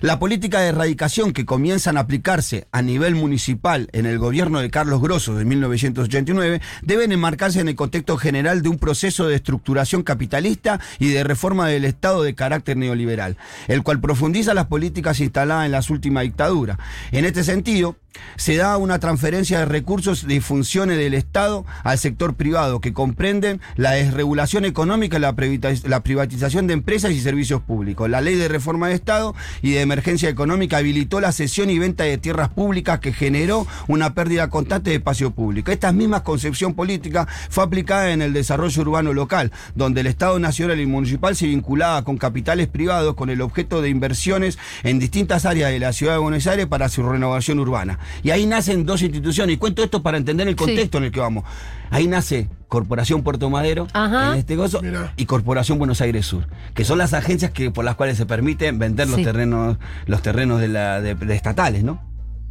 La 0.01 0.19
política 0.19 0.61
de 0.61 0.69
erradicación 0.69 1.33
que 1.33 1.45
comienzan 1.45 1.97
a 1.97 2.01
aplicarse 2.01 2.67
a 2.73 2.83
nivel 2.83 3.15
municipal 3.15 3.89
en 3.93 4.07
el 4.07 4.19
gobierno 4.19 4.61
de 4.61 4.71
Carlos 4.71 5.03
Grosso 5.03 5.35
de 5.35 5.45
1989 5.45 6.61
deben 6.83 7.13
enmarcarse 7.13 7.61
en 7.61 7.69
el 7.69 7.77
contexto 7.77 8.17
general 8.17 8.63
de 8.63 8.71
un 8.71 8.79
proceso 8.79 9.27
de 9.27 9.37
estructuración 9.37 10.03
capitalista 10.03 10.81
y 10.99 11.11
de 11.11 11.25
reforma 11.25 11.69
del 11.69 11.85
Estado 11.85 12.23
de 12.23 12.35
carácter 12.35 12.77
neoliberal, 12.77 13.37
el 13.69 13.83
cual 13.83 14.01
profundiza 14.01 14.55
las 14.55 14.67
políticas 14.67 15.21
instaladas 15.21 15.67
en 15.67 15.73
las 15.73 15.91
últimas 15.91 16.25
dictaduras. 16.25 16.79
En 17.13 17.25
este 17.25 17.45
sentido, 17.45 17.97
se 18.37 18.57
da 18.57 18.77
una 18.77 18.99
transferencia 18.99 19.61
de 19.61 19.65
recursos 19.65 20.27
y 20.29 20.41
funciones 20.41 20.99
del 20.99 21.15
Estado 21.15 21.65
al 21.83 21.99
sector 21.99 22.35
privado 22.35 22.81
que 22.81 22.93
comprenden 22.93 23.61
la 23.77 23.93
desregulación 23.93 24.65
económica 24.65 25.19
la 25.19 25.35
privatización 25.35 26.67
de 26.67 26.75
empresas 26.75 27.13
y 27.13 27.21
servicios 27.21 27.63
públicos. 27.63 28.09
La 28.11 28.21
ley 28.21 28.35
de 28.35 28.49
reforma 28.49 28.89
de 28.89 28.95
Estado 28.95 29.35
y 29.63 29.73
de 29.73 29.81
emergencia 29.81 30.29
económica 30.29 30.79
habilitó 30.79 31.21
la 31.21 31.33
cesión 31.33 31.71
y 31.71 31.79
venta 31.79 32.05
de 32.05 32.19
tierras 32.19 32.49
públicas 32.49 33.01
que 33.01 33.13
generó 33.13 33.67
una 33.89 34.15
pérdida 34.15 34.49
constante 34.51 34.91
de 34.91 34.97
espacio 34.97 35.31
público. 35.31 35.71
Esta 35.71 35.93
misma 35.93 36.23
concepción 36.23 36.75
política 36.75 37.27
fue 37.51 37.65
aplicada 37.65 38.13
en 38.13 38.23
el 38.23 38.33
desarrollo 38.33 38.83
urbano 38.83 39.13
local, 39.13 39.53
donde 39.75 40.01
el 40.01 40.07
Estado 40.07 40.39
nacional 40.39 40.81
y 40.81 40.87
municipal 40.87 41.37
se 41.37 41.47
vinculaba 41.47 42.05
con 42.05 42.19
capitales 42.19 42.69
privados 42.69 43.15
con 43.15 43.31
el 43.31 43.41
objeto 43.41 43.83
de 43.83 43.89
inversiones 43.89 44.59
en 44.83 44.99
distintas 44.99 45.45
áreas 45.45 45.71
de 45.71 45.79
la 45.79 45.93
ciudad 45.93 46.15
de 46.15 46.19
Buenos 46.19 46.47
Aires 46.47 46.67
para 46.67 46.89
su 46.89 47.03
renovación 47.03 47.59
urbana. 47.59 47.99
Y 48.23 48.31
ahí 48.31 48.47
nacen 48.47 48.85
dos 48.87 49.03
instituciones, 49.03 49.55
y 49.55 49.57
cuento 49.59 49.83
esto 49.83 50.03
para 50.03 50.17
entender 50.19 50.49
el 50.49 50.57
contexto 50.57 50.99
en 50.99 51.05
el 51.05 51.13
que 51.13 51.21
vamos. 51.21 51.45
Ahí 51.91 52.07
nace 52.07 52.49
Corporación 52.69 53.23
Puerto 53.23 53.51
Madero, 53.51 53.87
Ajá. 53.93 54.33
en 54.33 54.39
este 54.39 54.57
caso, 54.57 54.81
Mirá. 54.83 55.13
y 55.17 55.27
Corporación 55.27 55.79
Buenos 55.79 56.01
Aires 56.01 56.27
Sur, 56.27 56.49
que 56.75 56.85
son 56.85 56.99
las 56.99 57.13
agencias 57.15 57.51
que 57.53 57.71
por 57.71 57.85
las 57.85 57.95
cuales 57.95 58.17
se 58.17 58.27
permite 58.27 58.71
vender 58.73 59.07
los 59.09 59.17
Sí. 59.19 59.25
terrenos, 59.25 59.77
los 60.07 60.23
terrenos 60.23 60.61
de, 60.61 60.69
la, 60.69 61.01
de- 61.01 61.15
de 61.15 61.35
estatales, 61.35 61.85
¿no? 61.85 62.03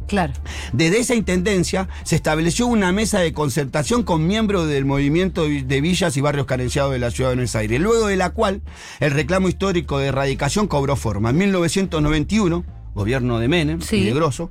Claro. 0.06 0.34
Desde 0.74 0.98
esa 0.98 1.14
intendencia 1.14 1.88
se 2.02 2.14
estableció 2.16 2.66
una 2.66 2.92
mesa 2.92 3.20
de 3.20 3.32
concertación 3.32 4.02
con 4.02 4.26
miembros 4.26 4.68
del 4.68 4.84
movimiento 4.84 5.44
de 5.48 5.80
villas 5.80 6.16
y 6.18 6.20
barrios 6.20 6.44
carenciados 6.44 6.92
de 6.92 6.98
la 6.98 7.10
ciudad 7.10 7.30
de 7.30 7.36
Buenos 7.36 7.56
Aires, 7.56 7.80
luego 7.80 8.06
de 8.08 8.16
la 8.16 8.28
cual 8.30 8.60
el 9.00 9.12
reclamo 9.12 9.48
histórico 9.48 9.98
de 9.98 10.08
erradicación 10.08 10.66
cobró 10.68 10.96
forma. 10.96 11.30
En 11.30 11.38
1991, 11.38 12.64
gobierno 12.94 13.38
de 13.38 13.48
Menem 13.48 13.80
Sí. 13.80 13.96
y 13.96 14.04
de 14.04 14.12
Grosso, 14.12 14.50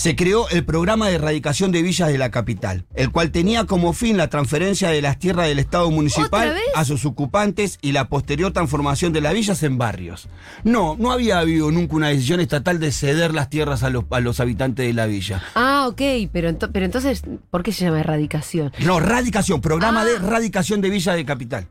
se 0.00 0.16
creó 0.16 0.48
el 0.48 0.64
programa 0.64 1.08
de 1.08 1.16
erradicación 1.16 1.72
de 1.72 1.82
villas 1.82 2.08
de 2.08 2.16
la 2.16 2.30
capital, 2.30 2.86
el 2.94 3.10
cual 3.10 3.30
tenía 3.32 3.66
como 3.66 3.92
fin 3.92 4.16
la 4.16 4.30
transferencia 4.30 4.88
de 4.88 5.02
las 5.02 5.18
tierras 5.18 5.46
del 5.46 5.58
Estado 5.58 5.84
¿Otra 5.84 5.94
municipal 5.94 6.54
a 6.74 6.84
sus 6.86 7.04
ocupantes 7.04 7.78
y 7.82 7.92
la 7.92 8.08
posterior 8.08 8.50
transformación 8.50 9.12
de 9.12 9.20
las 9.20 9.34
villas 9.34 9.62
en 9.62 9.76
barrios. 9.76 10.28
No, 10.64 10.96
no 10.98 11.12
había 11.12 11.38
habido 11.38 11.70
nunca 11.70 11.96
una 11.96 12.08
decisión 12.08 12.40
estatal 12.40 12.80
de 12.80 12.92
ceder 12.92 13.34
las 13.34 13.50
tierras 13.50 13.82
a 13.82 13.90
los, 13.90 14.04
a 14.08 14.20
los 14.20 14.40
habitantes 14.40 14.86
de 14.86 14.94
la 14.94 15.04
villa. 15.04 15.42
Ah, 15.54 15.84
ok, 15.86 16.00
pero, 16.32 16.48
ento- 16.48 16.70
pero 16.72 16.86
entonces, 16.86 17.22
¿por 17.50 17.62
qué 17.62 17.70
se 17.72 17.84
llama 17.84 18.00
erradicación? 18.00 18.72
No, 18.78 19.00
radicación, 19.00 19.60
programa 19.60 20.00
Ah. 20.00 20.04
de 20.06 20.18
radicación 20.18 20.80
de 20.80 20.88
villa 20.88 21.12
de 21.12 21.26
capital. 21.26 21.66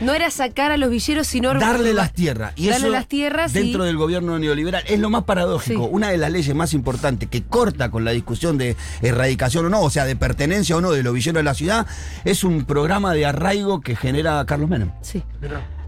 No 0.00 0.14
era 0.14 0.30
sacar 0.30 0.72
a 0.72 0.76
los 0.76 0.90
villeros, 0.90 1.26
sino 1.26 1.52
Darle 1.54 1.92
las 1.94 2.12
tierras. 2.12 2.52
Y 2.56 2.68
Darle 2.68 2.86
eso 2.86 2.92
las 2.92 3.06
tierras 3.08 3.52
dentro 3.52 3.84
y- 3.84 3.86
del 3.88 3.96
gobierno 3.96 4.38
neoliberal. 4.38 4.82
Es 4.86 4.98
lo 4.98 5.10
más 5.10 5.24
paradójico. 5.24 5.82
Sí. 5.84 5.88
Una 5.92 6.10
de 6.10 6.18
las 6.18 6.30
leyes 6.30 6.54
más 6.54 6.72
importantes 6.74 7.28
que 7.28 7.42
corta 7.42 7.90
con 7.90 8.04
la 8.04 8.12
discusión 8.12 8.56
de 8.58 8.76
erradicación 9.02 9.66
o 9.66 9.68
no, 9.68 9.80
o 9.82 9.90
sea, 9.90 10.04
de 10.04 10.16
pertenencia 10.16 10.76
o 10.76 10.80
no 10.80 10.90
de 10.92 11.02
los 11.02 11.12
villeros 11.12 11.36
de 11.40 11.42
la 11.44 11.54
ciudad, 11.54 11.86
es 12.24 12.44
un 12.44 12.64
programa 12.64 13.12
de 13.14 13.26
arraigo 13.26 13.80
que 13.80 13.96
genera 13.96 14.44
Carlos 14.46 14.70
Menem. 14.70 14.90
Sí. 15.02 15.22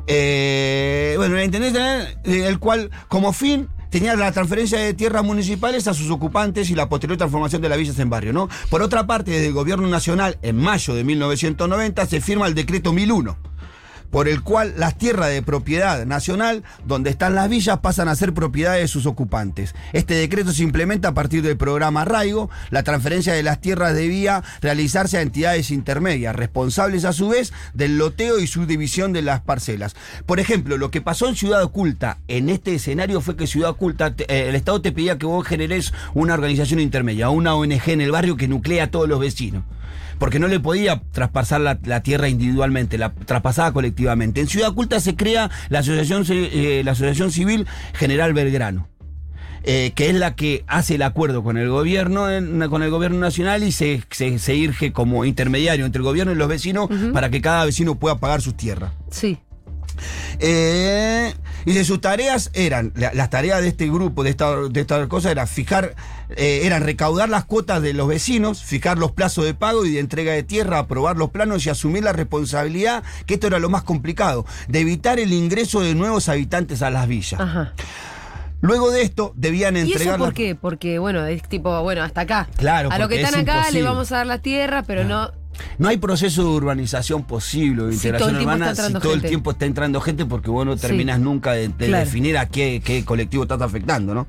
Eh, 0.06 1.14
bueno, 1.16 1.36
la 1.36 1.44
intendencia, 1.44 2.02
eh, 2.24 2.46
el 2.46 2.58
cual 2.58 2.90
como 3.08 3.32
fin 3.32 3.68
tenía 3.90 4.16
la 4.16 4.32
transferencia 4.32 4.78
de 4.78 4.94
tierras 4.94 5.22
municipales 5.22 5.86
a 5.86 5.94
sus 5.94 6.10
ocupantes 6.10 6.70
y 6.70 6.74
la 6.74 6.88
posterior 6.88 7.18
transformación 7.18 7.62
de 7.62 7.68
las 7.68 7.78
villas 7.78 7.98
en 7.98 8.10
barrio, 8.10 8.32
¿no? 8.32 8.48
Por 8.70 8.82
otra 8.82 9.06
parte, 9.06 9.30
desde 9.30 9.48
el 9.48 9.52
gobierno 9.52 9.86
nacional, 9.88 10.38
en 10.42 10.56
mayo 10.56 10.94
de 10.94 11.04
1990, 11.04 12.06
se 12.06 12.20
firma 12.20 12.46
el 12.46 12.54
decreto 12.54 12.92
1001 12.92 13.36
por 14.12 14.28
el 14.28 14.42
cual 14.42 14.74
las 14.76 14.96
tierras 14.96 15.30
de 15.30 15.42
propiedad 15.42 16.06
nacional, 16.06 16.62
donde 16.84 17.10
están 17.10 17.34
las 17.34 17.48
villas, 17.48 17.80
pasan 17.80 18.08
a 18.08 18.14
ser 18.14 18.34
propiedad 18.34 18.74
de 18.74 18.86
sus 18.86 19.06
ocupantes. 19.06 19.74
Este 19.94 20.14
decreto 20.14 20.52
se 20.52 20.62
implementa 20.62 21.08
a 21.08 21.14
partir 21.14 21.42
del 21.42 21.56
programa 21.56 22.02
Arraigo. 22.02 22.50
La 22.70 22.82
transferencia 22.82 23.32
de 23.32 23.42
las 23.42 23.60
tierras 23.60 23.94
debía 23.94 24.44
realizarse 24.60 25.16
a 25.16 25.22
entidades 25.22 25.70
intermedias, 25.70 26.36
responsables 26.36 27.06
a 27.06 27.14
su 27.14 27.30
vez 27.30 27.54
del 27.72 27.96
loteo 27.96 28.38
y 28.38 28.46
subdivisión 28.46 29.14
de 29.14 29.22
las 29.22 29.40
parcelas. 29.40 29.96
Por 30.26 30.40
ejemplo, 30.40 30.76
lo 30.76 30.90
que 30.90 31.00
pasó 31.00 31.26
en 31.26 31.34
Ciudad 31.34 31.62
Oculta, 31.62 32.18
en 32.28 32.50
este 32.50 32.74
escenario 32.74 33.22
fue 33.22 33.34
que 33.34 33.46
Ciudad 33.46 33.70
Oculta, 33.70 34.14
eh, 34.18 34.46
el 34.50 34.54
Estado 34.54 34.82
te 34.82 34.92
pedía 34.92 35.16
que 35.16 35.26
vos 35.26 35.46
generes 35.46 35.94
una 36.12 36.34
organización 36.34 36.80
intermedia, 36.80 37.30
una 37.30 37.54
ONG 37.54 37.88
en 37.88 38.02
el 38.02 38.12
barrio 38.12 38.36
que 38.36 38.46
nuclea 38.46 38.84
a 38.84 38.90
todos 38.90 39.08
los 39.08 39.20
vecinos. 39.20 39.64
Porque 40.22 40.38
no 40.38 40.46
le 40.46 40.60
podía 40.60 41.02
traspasar 41.10 41.60
la, 41.60 41.80
la 41.82 42.00
tierra 42.04 42.28
individualmente, 42.28 42.96
la 42.96 43.12
traspasaba 43.12 43.72
colectivamente. 43.72 44.40
En 44.40 44.46
Ciudad 44.46 44.72
Culta 44.72 45.00
se 45.00 45.16
crea 45.16 45.50
la 45.68 45.80
Asociación, 45.80 46.24
Ci- 46.24 46.48
eh, 46.52 46.82
la 46.84 46.92
Asociación 46.92 47.32
Civil 47.32 47.66
General 47.94 48.32
Belgrano. 48.32 48.86
eh, 49.64 49.90
que 49.96 50.10
es 50.10 50.14
la 50.14 50.34
que 50.36 50.64
hace 50.68 50.94
el 50.94 51.02
acuerdo 51.02 51.42
con 51.42 51.56
el 51.56 51.68
gobierno 51.68 52.30
en- 52.30 52.68
con 52.68 52.84
el 52.84 52.90
gobierno 52.90 53.18
nacional 53.18 53.64
y 53.64 53.72
se, 53.72 54.02
se, 54.10 54.38
se 54.38 54.54
irge 54.54 54.92
como 54.92 55.24
intermediario 55.24 55.86
entre 55.86 55.98
el 55.98 56.04
gobierno 56.04 56.32
y 56.32 56.36
los 56.36 56.46
vecinos 56.48 56.88
para 57.12 57.30
que 57.30 57.40
cada 57.40 57.64
vecino 57.64 57.96
pueda 57.96 58.18
pagar 58.18 58.42
sus 58.42 58.56
tierras. 58.56 58.92
Sí. 59.10 59.38
Eh, 60.38 61.34
y 61.64 61.72
de 61.72 61.84
sus 61.84 62.00
tareas 62.00 62.50
eran, 62.54 62.92
la- 62.96 63.12
las 63.14 63.30
tareas 63.30 63.60
de 63.62 63.68
este 63.68 63.86
grupo, 63.88 64.24
de 64.24 64.30
esta, 64.30 64.56
de 64.56 64.80
esta 64.80 65.08
cosa, 65.08 65.30
era 65.30 65.46
fijar, 65.46 65.94
eh, 66.36 66.62
eran 66.64 66.82
recaudar 66.82 67.28
las 67.28 67.44
cuotas 67.44 67.80
de 67.82 67.92
los 67.94 68.08
vecinos, 68.08 68.62
fijar 68.62 68.98
los 68.98 69.12
plazos 69.12 69.44
de 69.44 69.54
pago 69.54 69.84
y 69.84 69.92
de 69.92 70.00
entrega 70.00 70.32
de 70.32 70.42
tierra, 70.42 70.78
aprobar 70.80 71.16
los 71.16 71.30
planos 71.30 71.64
y 71.66 71.70
asumir 71.70 72.02
la 72.02 72.12
responsabilidad, 72.12 73.04
que 73.26 73.34
esto 73.34 73.46
era 73.46 73.58
lo 73.60 73.68
más 73.70 73.84
complicado, 73.84 74.44
de 74.68 74.80
evitar 74.80 75.18
el 75.20 75.32
ingreso 75.32 75.80
de 75.80 75.94
nuevos 75.94 76.28
habitantes 76.28 76.82
a 76.82 76.90
las 76.90 77.06
villas. 77.06 77.40
Ajá. 77.40 77.72
Luego 78.60 78.90
de 78.92 79.02
esto, 79.02 79.32
debían 79.36 79.76
¿Y 79.76 79.80
entregar 79.80 80.14
eso 80.14 80.18
por 80.18 80.28
las- 80.28 80.34
qué? 80.34 80.54
Porque, 80.54 80.98
bueno, 81.00 81.26
es 81.26 81.42
tipo, 81.48 81.82
bueno, 81.82 82.02
hasta 82.02 82.20
acá. 82.22 82.48
Claro, 82.56 82.90
A 82.92 82.98
lo 82.98 83.08
que 83.08 83.16
están 83.20 83.34
es 83.34 83.40
acá 83.40 83.54
imposible. 83.56 83.80
le 83.82 83.88
vamos 83.88 84.12
a 84.12 84.16
dar 84.18 84.26
la 84.26 84.38
tierra, 84.38 84.82
pero 84.84 85.02
no. 85.04 85.32
No 85.78 85.88
hay 85.88 85.98
proceso 85.98 86.42
de 86.42 86.48
urbanización 86.48 87.24
posible, 87.24 87.84
de 87.84 87.92
Si 87.92 87.98
todo 87.98 88.30
integración 88.30 88.30
el 88.30 88.36
tiempo 88.38 88.54
urbana, 88.54 88.74
si 88.74 88.92
todo 88.94 89.14
el 89.14 89.22
tiempo 89.22 89.50
está 89.50 89.66
entrando 89.66 90.00
gente, 90.00 90.24
porque 90.24 90.50
vos 90.50 90.64
no 90.66 90.74
Sí. 90.76 90.80
terminas 90.82 91.20
nunca 91.20 91.52
de, 91.52 91.68
de 91.68 91.86
Claro. 91.86 92.04
definir 92.04 92.38
a 92.38 92.46
qué, 92.48 92.80
qué 92.84 93.04
colectivo 93.04 93.42
estás 93.44 93.60
afectando, 93.60 94.14
¿no? 94.14 94.26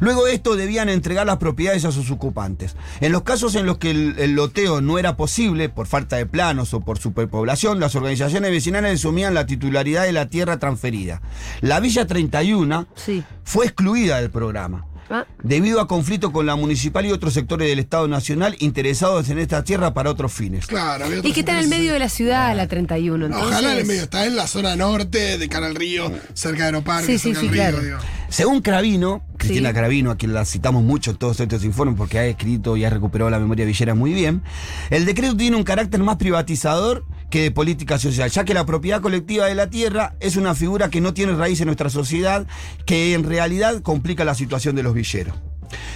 Luego 0.00 0.24
de 0.24 0.34
esto 0.34 0.56
debían 0.56 0.88
entregar 0.88 1.26
las 1.26 1.36
propiedades 1.36 1.84
a 1.84 1.92
sus 1.92 2.10
ocupantes. 2.10 2.76
En 3.00 3.12
los 3.12 3.22
casos 3.22 3.54
en 3.56 3.66
los 3.66 3.78
que 3.78 3.90
el, 3.90 4.14
el 4.18 4.32
loteo 4.34 4.80
no 4.80 4.98
era 4.98 5.16
posible, 5.16 5.68
por 5.68 5.86
falta 5.86 6.16
de 6.16 6.26
planos 6.26 6.72
o 6.74 6.80
por 6.80 6.98
superpoblación, 6.98 7.78
las 7.78 7.94
organizaciones 7.94 8.50
vecinales 8.50 8.94
asumían 9.00 9.34
la 9.34 9.46
titularidad 9.46 10.04
de 10.04 10.12
la 10.12 10.26
tierra 10.26 10.58
transferida. 10.58 11.20
La 11.60 11.80
Villa 11.80 12.06
31 12.06 12.86
Sí. 12.96 13.22
fue 13.44 13.66
excluida 13.66 14.20
del 14.20 14.30
programa. 14.30 14.86
Ah, 15.10 15.26
Debido 15.42 15.80
a 15.80 15.86
conflicto 15.88 16.32
con 16.32 16.46
la 16.46 16.56
municipal 16.56 17.04
y 17.06 17.12
otros 17.12 17.34
sectores 17.34 17.68
del 17.68 17.78
Estado 17.78 18.08
Nacional 18.08 18.56
interesados 18.60 19.28
en 19.28 19.38
esta 19.38 19.62
tierra 19.62 19.92
para 19.92 20.10
otros 20.10 20.32
fines. 20.32 20.66
Claro, 20.66 21.04
y 21.22 21.32
que 21.32 21.40
está 21.40 21.52
en 21.52 21.58
el 21.58 21.68
medio 21.68 21.92
de 21.92 21.98
la 21.98 22.08
ciudad, 22.08 22.56
la 22.56 22.66
31. 22.66 23.16
No, 23.18 23.26
Entonces, 23.26 23.52
Ojalá 23.52 23.72
en 23.74 23.78
el 23.80 23.86
medio, 23.86 24.02
está 24.02 24.24
en 24.26 24.36
la 24.36 24.46
zona 24.46 24.76
norte 24.76 25.36
de 25.38 25.48
cara 25.48 25.66
al 25.66 25.74
río, 25.74 26.10
cerca 26.32 26.58
de 26.60 26.64
Aeroparque, 26.66 27.06
Sí, 27.06 27.18
sí, 27.18 27.34
sí, 27.34 27.40
río, 27.48 27.52
claro. 27.52 27.80
digo. 27.80 27.98
Según 28.30 28.62
Cravino, 28.62 29.22
Cristina 29.36 29.68
Sí. 29.68 29.74
Cravino, 29.74 30.10
a 30.10 30.16
quien 30.16 30.32
la 30.34 30.44
citamos 30.44 30.82
mucho 30.82 31.12
en 31.12 31.18
todos 31.18 31.38
estos 31.38 31.62
informes 31.64 31.96
porque 31.96 32.18
ha 32.18 32.24
escrito 32.26 32.76
y 32.76 32.84
ha 32.84 32.90
recuperado 32.90 33.30
la 33.30 33.38
memoria 33.38 33.64
villera 33.64 33.94
muy 33.94 34.12
bien, 34.12 34.42
el 34.90 35.04
decreto 35.04 35.36
tiene 35.36 35.56
un 35.56 35.62
carácter 35.64 36.00
más 36.00 36.16
privatizador 36.16 37.04
que 37.34 37.42
de 37.42 37.50
política 37.50 37.98
social, 37.98 38.30
ya 38.30 38.44
que 38.44 38.54
la 38.54 38.64
propiedad 38.64 39.00
colectiva 39.00 39.46
de 39.46 39.56
la 39.56 39.68
tierra 39.68 40.14
es 40.20 40.36
una 40.36 40.54
figura 40.54 40.88
que 40.88 41.00
no 41.00 41.14
tiene 41.14 41.32
raíz 41.32 41.60
en 41.60 41.66
nuestra 41.66 41.90
sociedad, 41.90 42.46
que 42.86 43.12
en 43.12 43.24
realidad 43.24 43.82
complica 43.82 44.24
la 44.24 44.36
situación 44.36 44.76
de 44.76 44.84
los 44.84 44.94
villeros. 44.94 45.34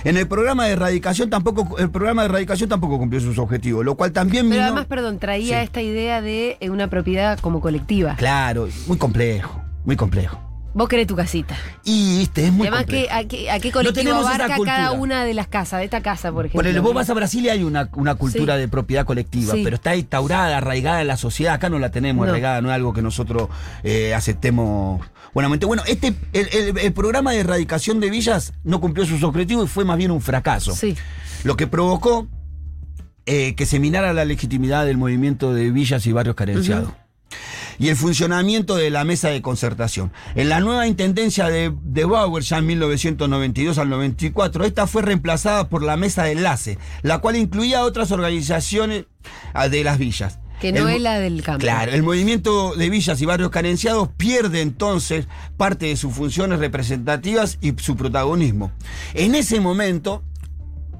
En 0.02 0.16
el 0.16 0.26
programa 0.26 0.64
de 0.66 0.72
erradicación 0.72 1.30
tampoco, 1.30 1.78
el 1.78 1.90
programa 1.90 2.22
de 2.22 2.28
erradicación 2.30 2.68
tampoco 2.68 2.98
cumplió 2.98 3.20
sus 3.20 3.38
objetivos, 3.38 3.84
lo 3.84 3.94
cual 3.94 4.10
también 4.10 4.48
Pero 4.48 4.62
minó- 4.62 4.66
además, 4.66 4.86
perdón, 4.86 5.20
traía 5.20 5.60
Sí. 5.60 5.64
esta 5.66 5.80
idea 5.80 6.20
de 6.20 6.56
eh, 6.58 6.70
una 6.70 6.90
propiedad 6.90 7.38
como 7.38 7.60
colectiva. 7.60 8.16
Claro, 8.16 8.66
muy 8.88 8.98
complejo, 8.98 9.62
muy 9.84 9.94
complejo. 9.94 10.40
Vos 10.74 10.88
querés 10.88 11.06
tu 11.06 11.16
casita. 11.16 11.56
Y 11.82 12.22
este 12.22 12.46
es 12.46 12.52
muy 12.52 12.66
Además, 12.68 12.82
complejo. 12.84 13.06
¿qué- 13.08 13.12
a, 13.12 13.24
qué, 13.26 13.50
a 13.50 13.58
qué 13.58 13.68
No 13.68 13.72
colectivo 13.72 13.94
tenemos 14.04 14.26
esa 14.26 14.34
abarca 14.44 14.56
cada 14.64 14.92
una 14.92 15.24
de 15.24 15.34
las 15.34 15.48
casas? 15.48 15.80
De 15.80 15.84
esta 15.86 16.02
casa, 16.02 16.30
por 16.30 16.46
ejemplo. 16.46 16.68
El, 16.68 16.80
vos 16.80 16.94
vas 16.94 17.08
a 17.10 17.14
Brasil 17.14 17.44
y 17.44 17.48
hay 17.48 17.64
una, 17.64 17.88
una 17.94 18.14
cultura 18.14 18.54
Sí. 18.54 18.60
de 18.60 18.68
propiedad 18.68 19.04
colectiva, 19.04 19.54
Sí. 19.54 19.62
pero 19.64 19.76
está 19.76 19.96
instaurada, 19.96 20.56
arraigada 20.58 21.00
en 21.00 21.08
la 21.08 21.16
sociedad. 21.16 21.54
Acá 21.54 21.68
no 21.68 21.78
la 21.78 21.90
tenemos 21.90 22.26
No. 22.26 22.30
arraigada, 22.30 22.60
no 22.60 22.68
es 22.68 22.74
algo 22.74 22.92
que 22.92 23.02
nosotros 23.02 23.48
eh, 23.82 24.14
aceptemos 24.14 25.00
buenamente. 25.34 25.66
Bueno, 25.66 25.82
este, 25.86 26.14
el, 26.32 26.48
el- 26.52 26.78
el 26.78 26.92
programa 26.92 27.32
de 27.32 27.40
erradicación 27.40 27.98
de 27.98 28.10
villas 28.10 28.52
no 28.62 28.80
cumplió 28.80 29.04
sus 29.06 29.22
objetivos 29.24 29.64
y 29.64 29.68
fue 29.68 29.84
más 29.84 29.96
bien 29.96 30.10
un 30.10 30.20
fracaso. 30.20 30.76
Sí. 30.76 30.94
Lo 31.44 31.56
que 31.56 31.66
provocó 31.66 32.28
eh, 33.26 33.54
que 33.56 33.66
se 33.66 33.78
minara 33.80 34.12
la 34.12 34.24
legitimidad 34.24 34.86
del 34.86 34.96
movimiento 34.96 35.52
de 35.52 35.70
villas 35.70 36.06
y 36.06 36.12
barrios 36.12 36.36
carenciados. 36.36 36.92
Y 37.78 37.88
el 37.88 37.96
funcionamiento 37.96 38.74
de 38.76 38.90
la 38.90 39.04
mesa 39.04 39.28
de 39.28 39.40
concertación. 39.40 40.12
En 40.34 40.48
la 40.48 40.60
nueva 40.60 40.86
intendencia 40.86 41.48
de, 41.48 41.72
de 41.82 42.04
Bauer, 42.04 42.42
ya 42.42 42.58
en 42.58 42.66
1992 42.66 43.78
al 43.78 43.88
94, 43.88 44.64
esta 44.64 44.86
fue 44.86 45.02
reemplazada 45.02 45.68
por 45.68 45.82
la 45.82 45.96
mesa 45.96 46.24
de 46.24 46.32
enlace, 46.32 46.78
la 47.02 47.18
cual 47.18 47.36
incluía 47.36 47.84
otras 47.84 48.10
organizaciones 48.10 49.04
ah, 49.54 49.68
de 49.68 49.84
las 49.84 49.98
villas. 49.98 50.40
Que 50.60 50.72
no 50.72 50.88
El- 50.88 50.96
es 50.96 51.02
la 51.02 51.20
del 51.20 51.40
campo. 51.44 51.60
Claro, 51.60 51.92
el 51.92 52.02
movimiento 52.02 52.74
de 52.74 52.90
villas 52.90 53.20
y 53.22 53.26
barrios 53.26 53.50
carenciados 53.50 54.08
pierde 54.16 54.60
entonces 54.60 55.28
parte 55.56 55.86
de 55.86 55.96
sus 55.96 56.12
funciones 56.12 56.58
representativas 56.58 57.58
y 57.60 57.74
su 57.78 57.94
protagonismo. 57.94 58.72
En 59.14 59.36
ese 59.36 59.60
momento 59.60 60.24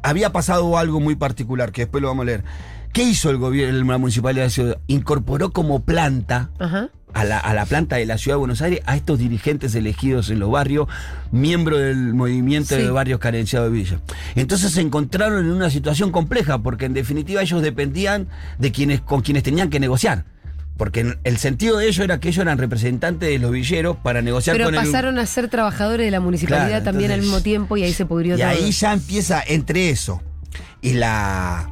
había 0.04 0.30
pasado 0.32 0.78
algo 0.78 1.00
muy 1.00 1.16
particular, 1.16 1.72
que 1.72 1.82
después 1.82 2.02
lo 2.02 2.06
vamos 2.06 2.22
a 2.22 2.26
leer. 2.26 2.44
¿Qué 2.92 3.02
hizo 3.04 3.30
el 3.30 3.36
gobierno, 3.36 3.84
la 3.92 3.98
municipalidad 3.98 4.42
de 4.42 4.46
la 4.46 4.50
ciudad? 4.50 4.78
Incorporó 4.86 5.50
como 5.52 5.80
planta 5.84 6.50
Ajá. 6.58 6.88
a 7.14 7.24
la, 7.24 7.38
a 7.38 7.54
la 7.54 7.64
planta 7.66 7.96
de 7.96 8.06
la 8.06 8.18
ciudad 8.18 8.36
de 8.36 8.38
Buenos 8.40 8.60
Aires 8.62 8.80
a 8.86 8.96
estos 8.96 9.18
dirigentes 9.18 9.74
elegidos 9.74 10.30
en 10.30 10.40
los 10.40 10.50
barrios, 10.50 10.88
miembros 11.30 11.78
del 11.80 12.14
movimiento 12.14 12.74
Sí. 12.74 12.82
de 12.82 12.90
barrios 12.90 13.20
carenciados 13.20 13.70
de 13.70 13.78
Villa. 13.78 14.00
Entonces 14.34 14.72
se 14.72 14.80
encontraron 14.80 15.44
en 15.44 15.52
una 15.52 15.70
situación 15.70 16.10
compleja, 16.10 16.58
porque 16.58 16.86
en 16.86 16.94
definitiva 16.94 17.40
ellos 17.42 17.62
dependían 17.62 18.28
de 18.58 18.72
quienes, 18.72 19.00
con 19.00 19.20
quienes 19.20 19.42
tenían 19.44 19.70
que 19.70 19.78
negociar. 19.80 20.24
Porque 20.76 21.16
el 21.24 21.38
sentido 21.38 21.76
de 21.78 21.86
ellos 21.88 21.98
era 22.04 22.20
que 22.20 22.28
ellos 22.28 22.42
eran 22.42 22.56
representantes 22.58 23.28
de 23.28 23.38
los 23.40 23.50
villeros 23.50 23.96
para 23.96 24.22
negociar 24.22 24.54
Pero 24.54 24.66
con 24.66 24.74
el- 24.76 24.80
pasaron 24.80 25.18
a 25.18 25.26
ser 25.26 25.48
trabajadores 25.48 26.06
de 26.06 26.10
la 26.12 26.20
municipalidad 26.20 26.68
Claro, 26.68 26.84
también 26.84 27.10
al 27.10 27.20
mismo 27.20 27.40
tiempo 27.42 27.76
y 27.76 27.82
ahí 27.82 27.92
se 27.92 28.06
pudrió 28.06 28.36
Y 28.36 28.38
todo. 28.38 28.48
ahí 28.48 28.70
ya 28.70 28.92
empieza 28.92 29.42
entre 29.46 29.90
eso 29.90 30.22
y 30.80 30.92
la. 30.94 31.68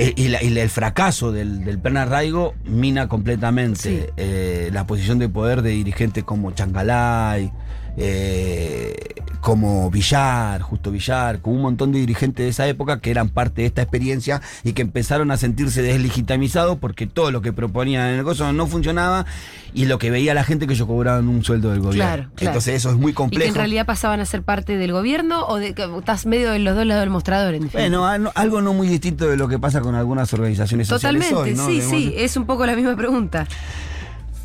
Eh, 0.00 0.12
Y, 0.16 0.28
la- 0.28 0.42
y 0.42 0.56
el 0.58 0.70
fracaso 0.70 1.32
del, 1.32 1.64
del 1.64 1.78
plan 1.78 1.96
arraigo 1.96 2.54
mina 2.64 3.08
completamente 3.08 3.80
Sí. 3.80 4.00
eh, 4.16 4.70
la 4.72 4.86
posición 4.86 5.18
de 5.18 5.28
poder 5.28 5.62
de 5.62 5.70
dirigentes 5.70 6.24
como 6.24 6.50
Changalay, 6.52 7.52
eh, 7.96 8.94
como 9.40 9.90
Villar, 9.90 10.60
Justo 10.60 10.90
Villar, 10.90 11.40
con 11.40 11.54
un 11.54 11.62
montón 11.62 11.92
de 11.92 11.98
dirigentes 12.00 12.44
de 12.44 12.50
esa 12.50 12.66
época 12.68 13.00
que 13.00 13.10
eran 13.10 13.30
parte 13.30 13.62
de 13.62 13.66
esta 13.68 13.80
experiencia 13.82 14.42
y 14.64 14.74
que 14.74 14.82
empezaron 14.82 15.30
a 15.30 15.36
sentirse 15.38 15.80
deslegitimizados 15.82 16.78
porque 16.78 17.06
todo 17.06 17.30
lo 17.30 17.40
que 17.40 17.52
proponían 17.52 18.04
en 18.04 18.10
el 18.10 18.16
negocio 18.18 18.52
no 18.52 18.66
funcionaba 18.66 19.24
y 19.72 19.86
lo 19.86 19.98
que 19.98 20.10
veía 20.10 20.34
la 20.34 20.44
gente 20.44 20.66
que 20.66 20.74
ellos 20.74 20.86
cobraban 20.86 21.26
un 21.28 21.42
sueldo 21.42 21.70
del 21.70 21.80
gobierno. 21.80 22.04
Claro, 22.04 22.22
claro. 22.34 22.50
Entonces 22.50 22.74
eso 22.74 22.90
es 22.90 22.96
muy 22.96 23.12
y 23.12 23.14
complejo. 23.14 23.44
que 23.44 23.48
en 23.48 23.54
realidad 23.54 23.86
pasaban 23.86 24.20
a 24.20 24.26
ser 24.26 24.42
parte 24.42 24.76
del 24.76 24.92
gobierno 24.92 25.46
o 25.46 25.56
de 25.56 25.68
estás 25.98 26.26
medio 26.26 26.50
de 26.50 26.58
los 26.58 26.76
dos 26.76 26.84
lados 26.86 27.00
del 27.02 27.10
mostrador, 27.10 27.54
en. 27.54 27.70
Bueno, 27.70 28.06
al- 28.06 28.30
algo 28.34 28.60
no 28.60 28.74
muy 28.74 28.88
distinto 28.88 29.26
de 29.26 29.36
lo 29.38 29.48
que 29.48 29.58
pasa 29.58 29.80
con 29.80 29.94
algunas 29.94 30.32
organizaciones 30.34 30.88
sociales 30.88 31.28
Totalmente, 31.30 31.62
hoy, 31.62 31.78
¿no? 31.78 31.82
sí, 31.82 31.88
sí, 31.88 32.14
es 32.16 32.36
un 32.36 32.44
poco 32.44 32.66
la 32.66 32.76
misma 32.76 32.94
pregunta. 32.94 33.46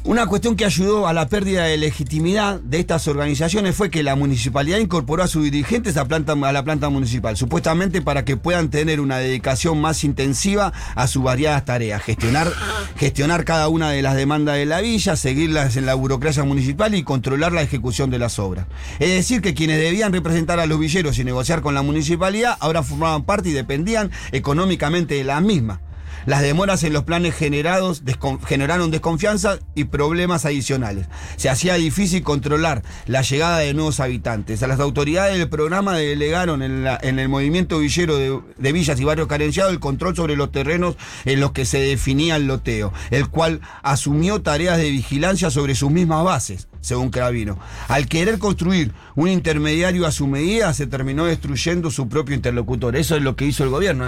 Una 0.05 0.27
cuestión 0.27 0.55
que 0.55 0.65
ayudó 0.65 1.07
a 1.07 1.13
la 1.13 1.29
pérdida 1.29 1.63
de 1.63 1.77
legitimidad 1.77 2.59
de 2.59 2.79
estas 2.79 3.07
organizaciones 3.07 3.75
fue 3.75 3.89
que 3.89 4.03
la 4.03 4.15
municipalidad 4.15 4.77
incorporó 4.77 5.23
a 5.23 5.27
sus 5.27 5.45
dirigentes 5.45 5.97
a, 5.97 6.05
la 6.05 6.63
planta 6.63 6.89
municipal, 6.89 7.35
supuestamente 7.35 8.03
para 8.03 8.23
que 8.23 8.37
puedan 8.37 8.69
tener 8.69 9.01
una 9.01 9.17
dedicación 9.17 9.81
más 9.81 10.03
intensiva 10.03 10.73
a 10.93 11.07
sus 11.07 11.23
variadas 11.23 11.65
tareas, 11.65 12.03
gestionar, 12.03 12.51
gestionar 12.97 13.45
cada 13.45 13.67
una 13.67 13.89
de 13.89 14.03
las 14.03 14.15
demandas 14.15 14.57
de 14.57 14.67
la 14.67 14.79
villa, 14.79 15.15
seguirlas 15.15 15.75
en 15.75 15.87
la 15.87 15.95
burocracia 15.95 16.43
municipal 16.43 16.93
y 16.93 17.01
controlar 17.01 17.51
la 17.51 17.63
ejecución 17.63 18.11
de 18.11 18.19
las 18.19 18.37
obras. 18.37 18.67
Es 18.99 19.09
decir, 19.09 19.41
que 19.41 19.55
quienes 19.55 19.79
debían 19.79 20.13
representar 20.13 20.59
a 20.59 20.67
los 20.67 20.77
villeros 20.77 21.17
y 21.17 21.23
negociar 21.23 21.61
con 21.61 21.73
la 21.73 21.81
municipalidad 21.81 22.57
ahora 22.59 22.83
formaban 22.83 23.23
parte 23.23 23.49
y 23.49 23.53
dependían 23.53 24.11
económicamente 24.31 25.15
de 25.15 25.23
la 25.23 25.41
misma. 25.41 25.81
Las 26.25 26.41
demoras 26.41 26.83
en 26.83 26.93
los 26.93 27.03
planes 27.03 27.35
generados 27.35 28.03
generaron 28.47 28.91
desconfianza 28.91 29.59
y 29.75 29.85
problemas 29.85 30.45
adicionales. 30.45 31.07
Se 31.38 31.49
hacía 31.49 31.75
difícil 31.75 32.23
controlar 32.23 32.81
la 33.05 33.21
llegada 33.21 33.59
de 33.59 33.73
nuevos 33.73 33.99
habitantes. 33.99 34.63
A 34.63 34.67
las 34.67 34.79
autoridades 34.79 35.38
del 35.38 35.49
programa 35.49 35.97
delegaron 35.97 36.61
en, 36.63 36.83
la- 36.83 36.99
en 37.01 37.19
el 37.19 37.29
movimiento 37.29 37.79
villero 37.79 38.17
de, 38.17 38.39
de 38.57 38.71
villas 38.71 38.99
y 38.99 39.03
barrios 39.03 39.27
carenciados 39.27 39.71
el 39.71 39.79
control 39.79 40.15
sobre 40.15 40.35
los 40.35 40.51
terrenos 40.51 40.95
en 41.25 41.39
los 41.39 41.51
que 41.51 41.65
se 41.65 41.79
definía 41.79 42.35
el 42.38 42.47
loteo, 42.47 42.91
el 43.11 43.27
cual 43.29 43.61
asumió 43.83 44.41
tareas 44.41 44.77
de 44.77 44.89
vigilancia 44.89 45.51
sobre 45.51 45.75
sus 45.75 45.91
mismas 45.91 46.23
bases, 46.23 46.67
según 46.85 47.09
Cravino. 47.09 47.57
Al 47.87 48.07
querer 48.07 48.37
construir 48.37 48.91
un 49.15 49.27
intermediario 49.27 50.05
a 50.05 50.11
su 50.11 50.27
medida, 50.27 50.73
se 50.73 50.85
terminó 50.87 51.25
destruyendo 51.25 51.89
su 51.89 52.07
propio 52.07 52.35
interlocutor. 52.35 52.95
Eso 52.95 53.15
es 53.15 53.23
lo 53.23 53.35
que 53.35 53.45
hizo 53.45 53.63
el 53.63 53.69
gobierno, 53.69 54.05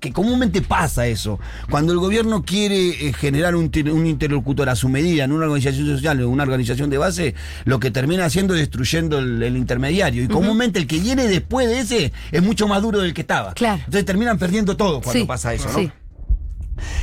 que 0.00 0.12
comúnmente 0.12 0.60
pasa 0.62 1.06
eso. 1.06 1.38
Cuando 1.70 1.92
el 1.92 1.98
gobierno 1.98 2.42
quiere 2.44 3.08
eh, 3.08 3.12
generar 3.12 3.54
un, 3.54 3.70
ter- 3.70 3.90
un 3.92 4.06
interlocutor 4.06 4.68
a 4.68 4.74
su 4.76 4.88
medida 4.88 5.24
en 5.24 5.32
una 5.32 5.44
organización 5.46 5.86
social 5.86 6.20
o 6.22 6.28
una 6.28 6.42
organización 6.42 6.90
de 6.90 6.98
base, 6.98 7.34
lo 7.64 7.78
que 7.78 7.90
termina 7.90 8.24
haciendo 8.24 8.54
es 8.54 8.60
destruyendo 8.60 9.18
el, 9.18 9.42
el 9.42 9.56
intermediario. 9.56 10.24
Y 10.24 10.28
comúnmente 10.28 10.78
el 10.80 10.86
que 10.86 10.98
viene 10.98 11.26
después 11.28 11.68
de 11.68 11.78
ese 11.78 12.12
es 12.32 12.42
mucho 12.42 12.66
más 12.66 12.82
duro 12.82 12.98
del 13.00 13.14
que 13.14 13.20
estaba. 13.20 13.52
Claro. 13.54 13.76
Entonces 13.78 14.04
terminan 14.04 14.38
perdiendo 14.38 14.76
todo 14.76 15.00
cuando 15.00 15.20
Sí, 15.20 15.24
pasa 15.26 15.54
eso, 15.54 15.68
¿no? 15.70 15.78
sí. 15.78 15.90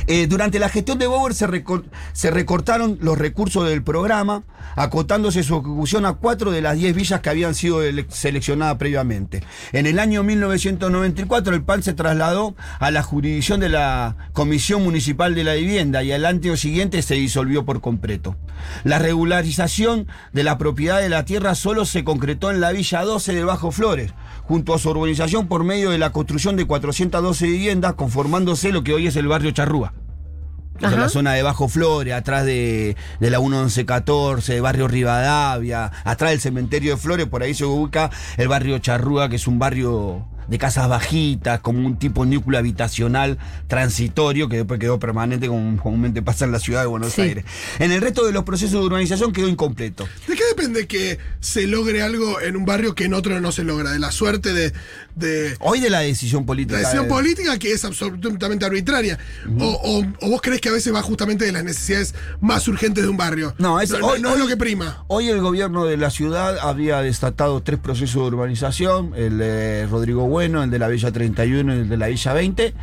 Eh, 0.06 0.26
durante 0.26 0.58
la 0.58 0.68
gestión 0.68 0.98
de 0.98 1.06
Bauer 1.06 1.34
se, 1.34 1.46
recor- 1.46 1.84
se 2.12 2.30
recortaron 2.30 2.98
los 3.00 3.18
recursos 3.18 3.68
del 3.68 3.82
programa, 3.82 4.44
acotándose 4.76 5.42
su 5.42 5.54
ejecución 5.56 6.06
a 6.06 6.14
cuatro 6.14 6.50
de 6.50 6.60
las 6.60 6.76
diez 6.76 6.94
villas 6.94 7.20
que 7.20 7.30
habían 7.30 7.54
sido 7.54 7.82
ele- 7.82 8.06
seleccionadas 8.08 8.76
previamente. 8.76 9.42
En 9.72 9.86
el 9.86 9.98
año 9.98 10.22
1994 10.22 11.54
el 11.54 11.62
PAN 11.62 11.82
se 11.82 11.94
trasladó 11.94 12.54
a 12.78 12.90
la 12.90 13.02
jurisdicción 13.02 13.60
de 13.60 13.68
la 13.68 14.16
Comisión 14.32 14.82
Municipal 14.82 15.34
de 15.34 15.44
la 15.44 15.54
Vivienda 15.54 16.02
y 16.02 16.12
al 16.12 16.24
año 16.26 16.56
siguiente 16.56 17.02
se 17.02 17.14
disolvió 17.14 17.64
por 17.64 17.80
completo. 17.80 18.36
La 18.84 18.98
regularización 18.98 20.06
de 20.32 20.44
la 20.44 20.58
propiedad 20.58 21.00
de 21.00 21.08
la 21.08 21.24
tierra 21.24 21.54
solo 21.54 21.84
se 21.84 22.04
concretó 22.04 22.50
en 22.50 22.60
la 22.60 22.72
Villa 22.72 23.02
12 23.02 23.34
de 23.34 23.44
Bajo 23.44 23.70
Flores, 23.70 24.12
junto 24.46 24.74
a 24.74 24.78
su 24.78 24.90
urbanización 24.90 25.48
por 25.48 25.64
medio 25.64 25.90
de 25.90 25.98
la 25.98 26.10
construcción 26.12 26.56
de 26.56 26.66
412 26.66 27.46
viviendas, 27.46 27.94
conformándose 27.94 28.72
lo 28.72 28.82
que 28.84 28.94
hoy 28.94 29.06
es 29.06 29.16
el 29.16 29.28
barrio 29.28 29.50
Charrúa. 29.50 29.92
O 30.76 30.78
sea, 30.78 30.90
la 30.90 31.08
zona 31.08 31.32
de 31.32 31.42
Bajo 31.42 31.68
Flores, 31.68 32.12
atrás 32.12 32.44
de, 32.44 32.96
de 33.18 33.30
la 33.30 33.40
1114, 33.40 34.60
barrio 34.60 34.88
Rivadavia, 34.88 35.90
atrás 36.04 36.32
del 36.32 36.40
cementerio 36.40 36.92
de 36.92 36.96
Flores, 37.00 37.26
por 37.26 37.42
ahí 37.42 37.54
se 37.54 37.64
ubica 37.64 38.10
el 38.36 38.48
barrio 38.48 38.78
Charrúa, 38.78 39.30
que 39.30 39.36
es 39.36 39.46
un 39.46 39.58
barrio 39.58 40.26
de 40.48 40.58
casas 40.58 40.86
bajitas, 40.88 41.60
como 41.60 41.84
un 41.84 41.96
tipo 41.98 42.24
de 42.24 42.34
núcleo 42.34 42.58
habitacional 42.58 43.38
transitorio, 43.68 44.48
que 44.48 44.58
después 44.58 44.78
quedó 44.78 44.98
permanente, 45.00 45.48
como 45.48 45.80
comúnmente 45.82 46.22
pasa 46.22 46.44
en 46.44 46.52
la 46.52 46.60
ciudad 46.60 46.82
de 46.82 46.86
Buenos 46.86 47.14
Sí. 47.14 47.22
Aires. 47.22 47.44
En 47.78 47.90
el 47.90 48.00
resto 48.00 48.24
de 48.26 48.32
los 48.32 48.44
procesos 48.44 48.80
de 48.80 48.86
urbanización 48.86 49.32
quedó 49.32 49.48
incompleto. 49.48 50.06
¿De 50.28 50.36
qué 50.36 50.42
depende 50.56 50.86
que 50.86 51.18
se 51.40 51.66
logre 51.66 52.02
algo 52.02 52.40
en 52.40 52.56
un 52.56 52.64
barrio 52.64 52.94
que 52.94 53.04
en 53.04 53.14
otro 53.14 53.38
no 53.40 53.52
se 53.52 53.62
logra? 53.62 53.90
De 53.92 53.98
la 53.98 54.10
suerte 54.10 54.52
de, 54.54 54.72
de 55.14 55.54
Hoy 55.60 55.80
de 55.80 55.90
la 55.90 56.00
decisión 56.00 56.46
política. 56.46 56.74
la 56.74 56.80
decisión 56.80 57.04
de- 57.04 57.10
política 57.10 57.58
que 57.58 57.72
es 57.72 57.84
absolutamente 57.84 58.64
arbitraria. 58.64 59.18
o, 59.60 59.64
o- 59.66 60.26
o 60.26 60.30
vos 60.30 60.40
crees 60.42 60.60
que 60.60 60.68
a 60.68 60.72
veces 60.72 60.94
va 60.94 61.02
justamente 61.02 61.44
de 61.44 61.52
las 61.52 61.64
necesidades 61.64 62.14
más 62.40 62.66
urgentes 62.68 63.04
de 63.04 63.10
un 63.10 63.16
barrio. 63.16 63.54
No, 63.58 63.80
es- 63.80 63.90
no, 63.90 64.06
hoy- 64.06 64.20
no 64.20 64.32
es 64.32 64.38
lo 64.38 64.46
que 64.46 64.56
prima. 64.56 65.04
Hoy 65.08 65.28
el 65.28 65.40
gobierno 65.40 65.84
de 65.84 65.96
la 65.96 66.10
ciudad 66.10 66.58
había 66.58 67.00
desatado 67.00 67.62
tres 67.62 67.78
procesos 67.78 68.14
de 68.22 68.28
urbanización, 68.36 69.12
el 69.16 69.38
de 69.38 69.86
Rodrigo 69.86 70.26
Bueno, 70.26 70.62
el 70.62 70.70
de 70.70 70.78
la 70.78 70.88
Villa 70.88 71.12
31 71.12 71.74
y 71.76 71.78
el 71.80 71.88
de 71.88 71.96
la 71.96 72.06
Villa 72.08 72.32
20, 72.32 72.74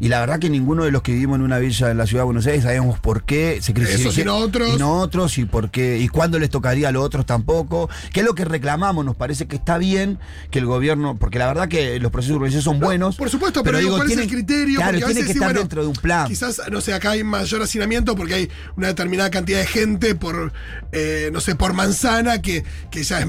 y 0.00 0.08
la 0.08 0.20
verdad 0.20 0.38
que 0.38 0.48
ninguno 0.50 0.84
de 0.84 0.90
los 0.90 1.02
que 1.02 1.12
vivimos 1.12 1.36
en 1.36 1.42
una 1.42 1.58
villa 1.58 1.90
en 1.90 1.98
la 1.98 2.06
ciudad 2.06 2.22
de 2.22 2.26
Buenos 2.26 2.46
Aires 2.46 2.62
sabemos 2.64 2.98
por 2.98 3.22
qué 3.24 3.58
se 3.60 3.74
cree 3.74 3.92
Esos 3.94 4.16
y 4.18 4.24
no 4.24 4.36
otros. 4.36 4.74
Y 4.74 4.78
no 4.78 4.92
otros, 4.98 5.36
y 5.38 5.44
por 5.44 5.70
qué, 5.70 5.98
y 5.98 6.08
cuándo 6.08 6.38
les 6.38 6.50
tocaría 6.50 6.88
a 6.88 6.92
los 6.92 7.04
otros 7.04 7.26
tampoco. 7.26 7.88
¿Qué 8.12 8.20
es 8.20 8.26
lo 8.26 8.34
que 8.34 8.44
reclamamos? 8.44 9.04
Nos 9.04 9.16
parece 9.16 9.46
que 9.46 9.56
está 9.56 9.78
bien 9.78 10.18
que 10.50 10.58
el 10.58 10.66
gobierno, 10.66 11.16
porque 11.18 11.38
la 11.38 11.46
verdad 11.46 11.68
que 11.68 11.98
los 12.00 12.10
procesos 12.10 12.36
urbanización 12.36 12.62
son 12.74 12.80
buenos. 12.80 13.16
Por 13.16 13.28
supuesto, 13.30 13.62
pero, 13.62 13.78
digo, 13.78 13.96
¿cuál 13.96 14.06
tienen- 14.08 14.26
es 14.26 14.30
el 14.32 14.36
criterio? 14.36 14.76
Claro, 14.78 14.98
tiene 14.98 15.14
que 15.14 15.24
sí, 15.26 15.30
estar 15.32 15.48
bueno, 15.48 15.60
dentro 15.60 15.82
de 15.82 15.88
un 15.88 15.94
plan. 15.94 16.26
Quizás, 16.26 16.62
no 16.70 16.80
sé, 16.80 16.94
acá 16.94 17.10
hay 17.10 17.22
mayor 17.24 17.62
hacinamiento 17.62 18.16
porque 18.16 18.34
hay 18.34 18.50
una 18.76 18.88
determinada 18.88 19.30
cantidad 19.30 19.58
de 19.58 19.66
gente 19.66 20.14
por, 20.14 20.52
eh, 20.92 21.30
no 21.32 21.40
sé, 21.40 21.54
por 21.54 21.72
manzana 21.74 22.40
que, 22.40 22.64
que 22.90 23.02
ya 23.02 23.20
es 23.20 23.26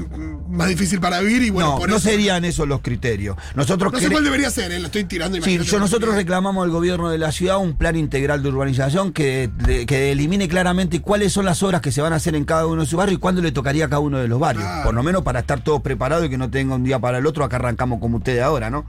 más 0.48 0.68
difícil 0.68 1.00
para 1.00 1.20
vivir 1.20 1.42
y 1.42 1.50
bueno, 1.50 1.72
no, 1.72 1.78
por 1.78 1.88
no 1.90 1.96
eso. 1.96 2.08
serían 2.08 2.44
esos 2.44 2.66
los 2.66 2.80
criterios. 2.80 3.36
Nosotros 3.54 3.92
No 3.92 3.98
sé 4.00 4.08
cuál 4.10 4.24
debería 4.24 4.50
ser, 4.50 4.72
eh, 4.72 4.78
lo 4.80 4.86
estoy 4.86 5.04
tirando. 5.04 5.40
Sí, 5.42 5.58
yo, 5.58 5.78
nosotros 5.78 6.10
porque- 6.10 6.22
reclamamos 6.62 6.64
al 6.64 6.70
gobierno 6.70 7.08
de 7.10 7.18
la 7.18 7.32
ciudad 7.32 7.58
un 7.58 7.76
plan 7.76 7.96
integral 7.96 8.42
de 8.42 8.48
urbanización 8.48 9.12
que, 9.12 9.50
de- 9.66 9.86
que 9.86 10.12
elimine 10.12 10.48
claramente 10.48 11.00
cuáles 11.00 11.32
son 11.32 11.44
las 11.44 11.62
obras 11.62 11.80
que 11.80 11.92
se 11.92 12.00
van 12.02 12.12
a 12.12 12.16
hacer 12.16 12.34
en 12.34 12.44
cada 12.44 12.66
uno 12.66 12.82
de 12.82 12.86
sus 12.86 12.96
barrios 12.96 13.16
y 13.18 13.20
cuándo 13.20 13.42
le 13.42 13.52
tocaría 13.52 13.86
a 13.86 13.88
cada 13.88 14.00
uno 14.00 14.18
de 14.18 14.28
los 14.28 14.38
barrios. 14.38 14.66
Por 14.84 14.94
lo 14.94 15.02
menos 15.02 15.22
para 15.22 15.40
estar 15.40 15.62
todos 15.62 15.82
preparados 15.82 16.26
y 16.26 16.30
que 16.30 16.38
no 16.38 16.50
tenga 16.50 16.74
un 16.74 16.84
día 16.84 16.98
para 16.98 17.18
el 17.18 17.26
otro, 17.26 17.44
acá 17.44 17.56
arrancamos 17.56 18.00
como 18.00 18.18
ustedes 18.18 18.42
ahora, 18.42 18.70
¿no? 18.70 18.84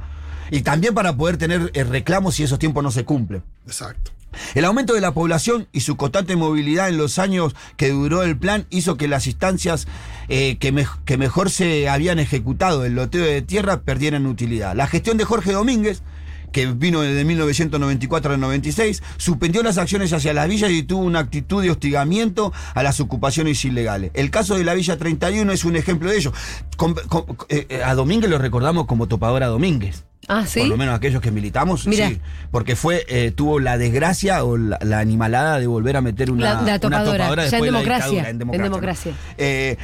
Y 0.52 0.62
también 0.62 0.94
para 0.94 1.16
poder 1.16 1.38
tener 1.38 1.72
eh, 1.74 1.84
reclamos 1.84 2.36
si 2.36 2.44
esos 2.44 2.60
tiempos 2.60 2.84
no 2.84 2.92
se 2.92 3.06
cumplen. 3.06 3.44
Exacto. 3.66 4.12
El 4.56 4.66
aumento 4.66 4.94
de 4.96 5.02
la 5.02 5.14
población 5.14 5.68
y 5.72 5.82
su 5.82 5.96
constante 5.96 6.36
movilidad 6.36 6.90
en 6.90 6.98
los 6.98 7.20
años 7.20 7.56
que 7.78 7.90
duró 7.92 8.24
el 8.24 8.36
plan 8.36 8.66
hizo 8.72 8.98
que 8.98 9.08
las 9.08 9.28
instancias 9.28 9.88
eh, 10.28 10.58
que, 10.58 10.86
que 11.06 11.18
mejor 11.18 11.52
se 11.52 11.88
habían 11.88 12.18
ejecutado 12.18 12.84
el 12.84 12.96
loteo 12.96 13.24
de 13.26 13.44
tierra 13.44 13.82
perdieran 13.82 14.26
utilidad. 14.26 14.76
La 14.76 14.88
gestión 14.88 15.18
de 15.18 15.26
Jorge 15.26 15.52
Domínguez 15.54 16.02
que 16.54 16.68
vino 16.68 17.02
desde 17.02 17.26
1994 17.26 18.36
al 18.36 18.40
96, 18.40 19.04
suspendió 19.18 19.62
las 19.64 19.78
acciones 19.78 20.14
hacia 20.14 20.34
las 20.34 20.48
villas 20.48 20.72
y 20.72 20.84
tuvo 20.84 21.04
una 21.04 21.20
actitud 21.20 21.62
de 21.62 21.72
hostigamiento 21.72 22.54
a 22.74 22.84
las 22.84 23.02
ocupaciones 23.02 23.66
ilegales. 23.66 24.12
El 24.14 24.30
caso 24.32 24.56
de 24.56 24.64
la 24.64 24.74
Villa 24.74 24.96
31 24.98 25.52
es 25.52 25.66
un 25.66 25.76
ejemplo 25.76 26.10
de 26.10 26.18
ello. 26.18 26.32
Con- 26.78 26.94
con- 26.94 27.26
eh, 27.50 27.66
eh, 27.70 27.84
a 27.84 27.94
Domínguez 27.96 28.30
lo 28.30 28.38
recordamos 28.38 28.86
como 28.86 29.08
topadora 29.08 29.48
Domínguez. 29.48 30.06
Ah, 30.30 30.46
¿sí? 30.48 30.62
Por 30.62 30.70
lo 30.70 30.78
menos 30.78 30.96
aquellos 30.96 31.22
que 31.22 31.32
militamos, 31.32 31.86
Mirá. 31.86 32.08
sí. 32.08 32.22
Porque 32.50 32.78
fue, 32.78 33.04
eh, 33.10 33.32
tuvo 33.36 33.60
la 33.60 33.78
desgracia 33.78 34.46
o 34.46 34.56
la, 34.56 34.80
la 34.82 35.00
animalada 35.00 35.60
de 35.60 35.68
volver 35.68 35.98
a 35.98 36.02
meter 36.02 36.32
una, 36.32 36.46
La- 36.46 36.54
la 36.54 36.62
una 36.62 36.80
topadora, 36.80 37.18
ya 37.28 37.34
en 37.34 37.40
después 37.52 37.62
de 37.64 37.72
la 37.72 37.80
democracia, 37.80 38.08
dictadura, 38.08 38.30
en 38.30 38.38
¿no? 38.58 38.64
democracia. 38.64 39.12
Eh, 39.38 39.78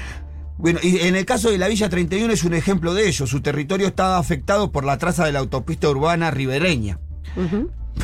bueno, 0.59 0.79
y 0.83 0.97
en 0.97 1.15
el 1.15 1.25
caso 1.25 1.49
de 1.49 1.57
la 1.57 1.69
Villa 1.69 1.87
31 1.87 2.33
es 2.33 2.43
un 2.43 2.53
ejemplo 2.53 2.93
de 2.93 3.07
ello. 3.07 3.25
Su 3.25 3.39
territorio 3.39 3.87
estaba 3.87 4.17
afectado 4.17 4.73
por 4.73 4.83
la 4.83 4.97
traza 4.97 5.25
de 5.25 5.31
la 5.31 5.39
autopista 5.39 5.89
urbana 5.89 6.31
ribereña. 6.31 6.99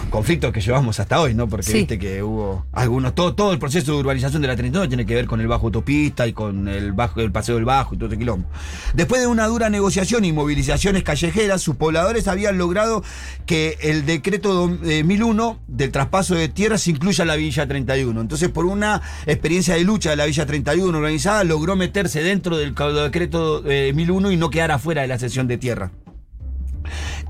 Conflictos 0.09 0.53
que 0.53 0.61
llevamos 0.61 0.99
hasta 0.99 1.19
hoy, 1.19 1.33
¿no? 1.33 1.47
Porque 1.49 1.65
Sí. 1.65 1.73
viste 1.79 1.99
que 1.99 2.21
hubo 2.23 2.65
algunos, 2.71 3.15
todo, 3.15 3.33
todo 3.35 3.51
el 3.51 3.59
proceso 3.59 3.93
de 3.93 3.97
urbanización 3.99 4.41
de 4.41 4.47
la 4.47 4.55
31 4.55 4.87
tiene 4.87 5.05
que 5.05 5.13
ver 5.15 5.25
con 5.25 5.41
el 5.41 5.47
bajo 5.47 5.65
autopista 5.65 6.25
y 6.27 6.31
con 6.33 6.67
el 6.67 6.93
bajo, 6.93 7.19
el 7.21 7.31
paseo 7.31 7.55
del 7.55 7.65
bajo 7.65 7.95
y 7.95 7.97
todo 7.97 8.07
ese 8.09 8.17
quilombo. 8.17 8.47
Después 8.93 9.19
de 9.21 9.27
una 9.27 9.47
dura 9.47 9.69
negociación 9.69 10.23
y 10.23 10.31
movilizaciones 10.31 11.03
callejeras, 11.03 11.61
sus 11.61 11.75
pobladores 11.75 12.27
habían 12.27 12.57
logrado 12.57 13.03
que 13.45 13.77
el 13.81 14.05
decreto 14.05 14.53
do- 14.53 14.77
de 14.77 15.03
1001 15.03 15.59
del 15.67 15.91
traspaso 15.91 16.35
de 16.35 16.47
tierras 16.49 16.87
incluya 16.87 17.25
la 17.25 17.35
Villa 17.35 17.67
31. 17.67 18.21
Entonces, 18.21 18.49
por 18.49 18.65
una 18.65 19.01
experiencia 19.25 19.75
de 19.75 19.83
lucha 19.83 20.11
de 20.11 20.15
la 20.15 20.25
Villa 20.25 20.45
31 20.45 20.97
organizada, 20.97 21.43
logró 21.43 21.75
meterse 21.75 22.21
dentro 22.23 22.57
del 22.57 22.73
decreto 22.75 23.61
de 23.61 23.91
1001 23.93 24.31
y 24.31 24.37
no 24.37 24.49
quedar 24.49 24.71
afuera 24.71 25.01
de 25.01 25.07
la 25.09 25.19
sesión 25.19 25.47
de 25.47 25.57
tierra. 25.57 25.91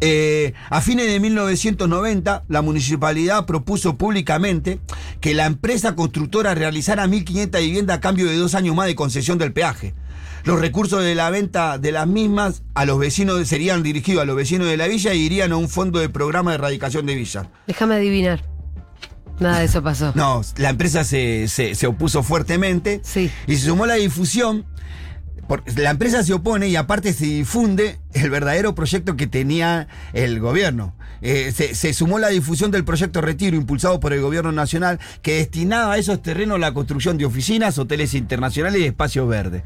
Eh, 0.01 0.53
a 0.69 0.81
fines 0.81 1.08
de 1.08 1.19
1990, 1.19 2.43
la 2.47 2.62
municipalidad 2.62 3.45
propuso 3.45 3.97
públicamente 3.97 4.79
que 5.21 5.34
la 5.34 5.45
empresa 5.45 5.95
constructora 5.95 6.53
realizara 6.55 7.05
1.500 7.08 7.60
viviendas 7.62 7.97
a 7.97 8.01
cambio 8.01 8.25
de 8.27 8.36
dos 8.38 8.55
años 8.55 8.75
más 8.75 8.88
de 8.88 8.95
concesión 8.95 9.38
del 9.38 9.53
peaje. 9.53 9.93
Los 10.43 10.60
recursos 10.60 11.03
de 11.03 11.15
la 11.15 11.29
venta 11.31 11.77
de 11.79 11.91
las 11.91 12.05
mismas 12.08 12.62
a 12.75 12.86
los 12.86 12.99
vecinos 12.99 13.47
serían 13.47 13.81
dirigidos 13.81 14.21
a 14.21 14.25
los 14.25 14.36
vecinos 14.36 14.67
de 14.67 14.77
la 14.77 14.86
villa 14.88 15.13
y 15.13 15.21
irían 15.21 15.51
a 15.51 15.58
un 15.58 15.69
fondo 15.69 15.99
de 15.99 16.10
programa 16.10 16.51
de 16.51 16.55
erradicación 16.55 17.05
de 17.08 17.15
villas. 17.15 17.47
Déjame 17.65 17.95
adivinar. 17.95 18.43
Nada 19.39 19.60
de 19.60 19.65
eso 19.65 19.81
pasó. 19.84 20.12
No, 20.15 20.41
la 20.58 20.69
empresa 20.69 21.03
se, 21.03 21.47
se- 21.47 21.73
se 21.75 21.88
opuso 21.88 22.21
fuertemente 22.23 23.01
Sí. 23.03 23.29
y 23.47 23.55
se 23.58 23.65
sumó 23.67 23.86
la 23.86 23.95
difusión. 23.95 24.65
La 25.77 25.89
empresa 25.91 26.23
se 26.23 26.34
opone 26.34 26.67
y 26.67 26.75
aparte 26.75 27.13
se 27.13 27.25
difunde 27.25 27.99
el 28.13 28.29
verdadero 28.29 28.75
proyecto 28.75 29.15
que 29.15 29.27
tenía 29.27 29.88
el 30.13 30.39
gobierno. 30.39 30.95
Eh, 31.21 31.51
se, 31.55 31.73
se 31.75 31.93
sumó 31.93 32.19
la 32.19 32.27
difusión 32.29 32.71
del 32.71 32.84
proyecto 32.84 33.21
Retiro 33.21 33.55
impulsado 33.55 33.99
por 33.99 34.13
el 34.13 34.21
gobierno 34.21 34.51
nacional 34.51 34.99
que 35.21 35.36
destinaba 35.38 35.93
a 35.93 35.97
esos 35.97 36.21
terrenos 36.21 36.60
la 36.60 36.73
construcción 36.73 37.17
de 37.17 37.25
oficinas, 37.25 37.77
hoteles 37.77 38.13
internacionales 38.13 38.81
y 38.81 38.86
espacios 38.86 39.27
verdes. 39.27 39.63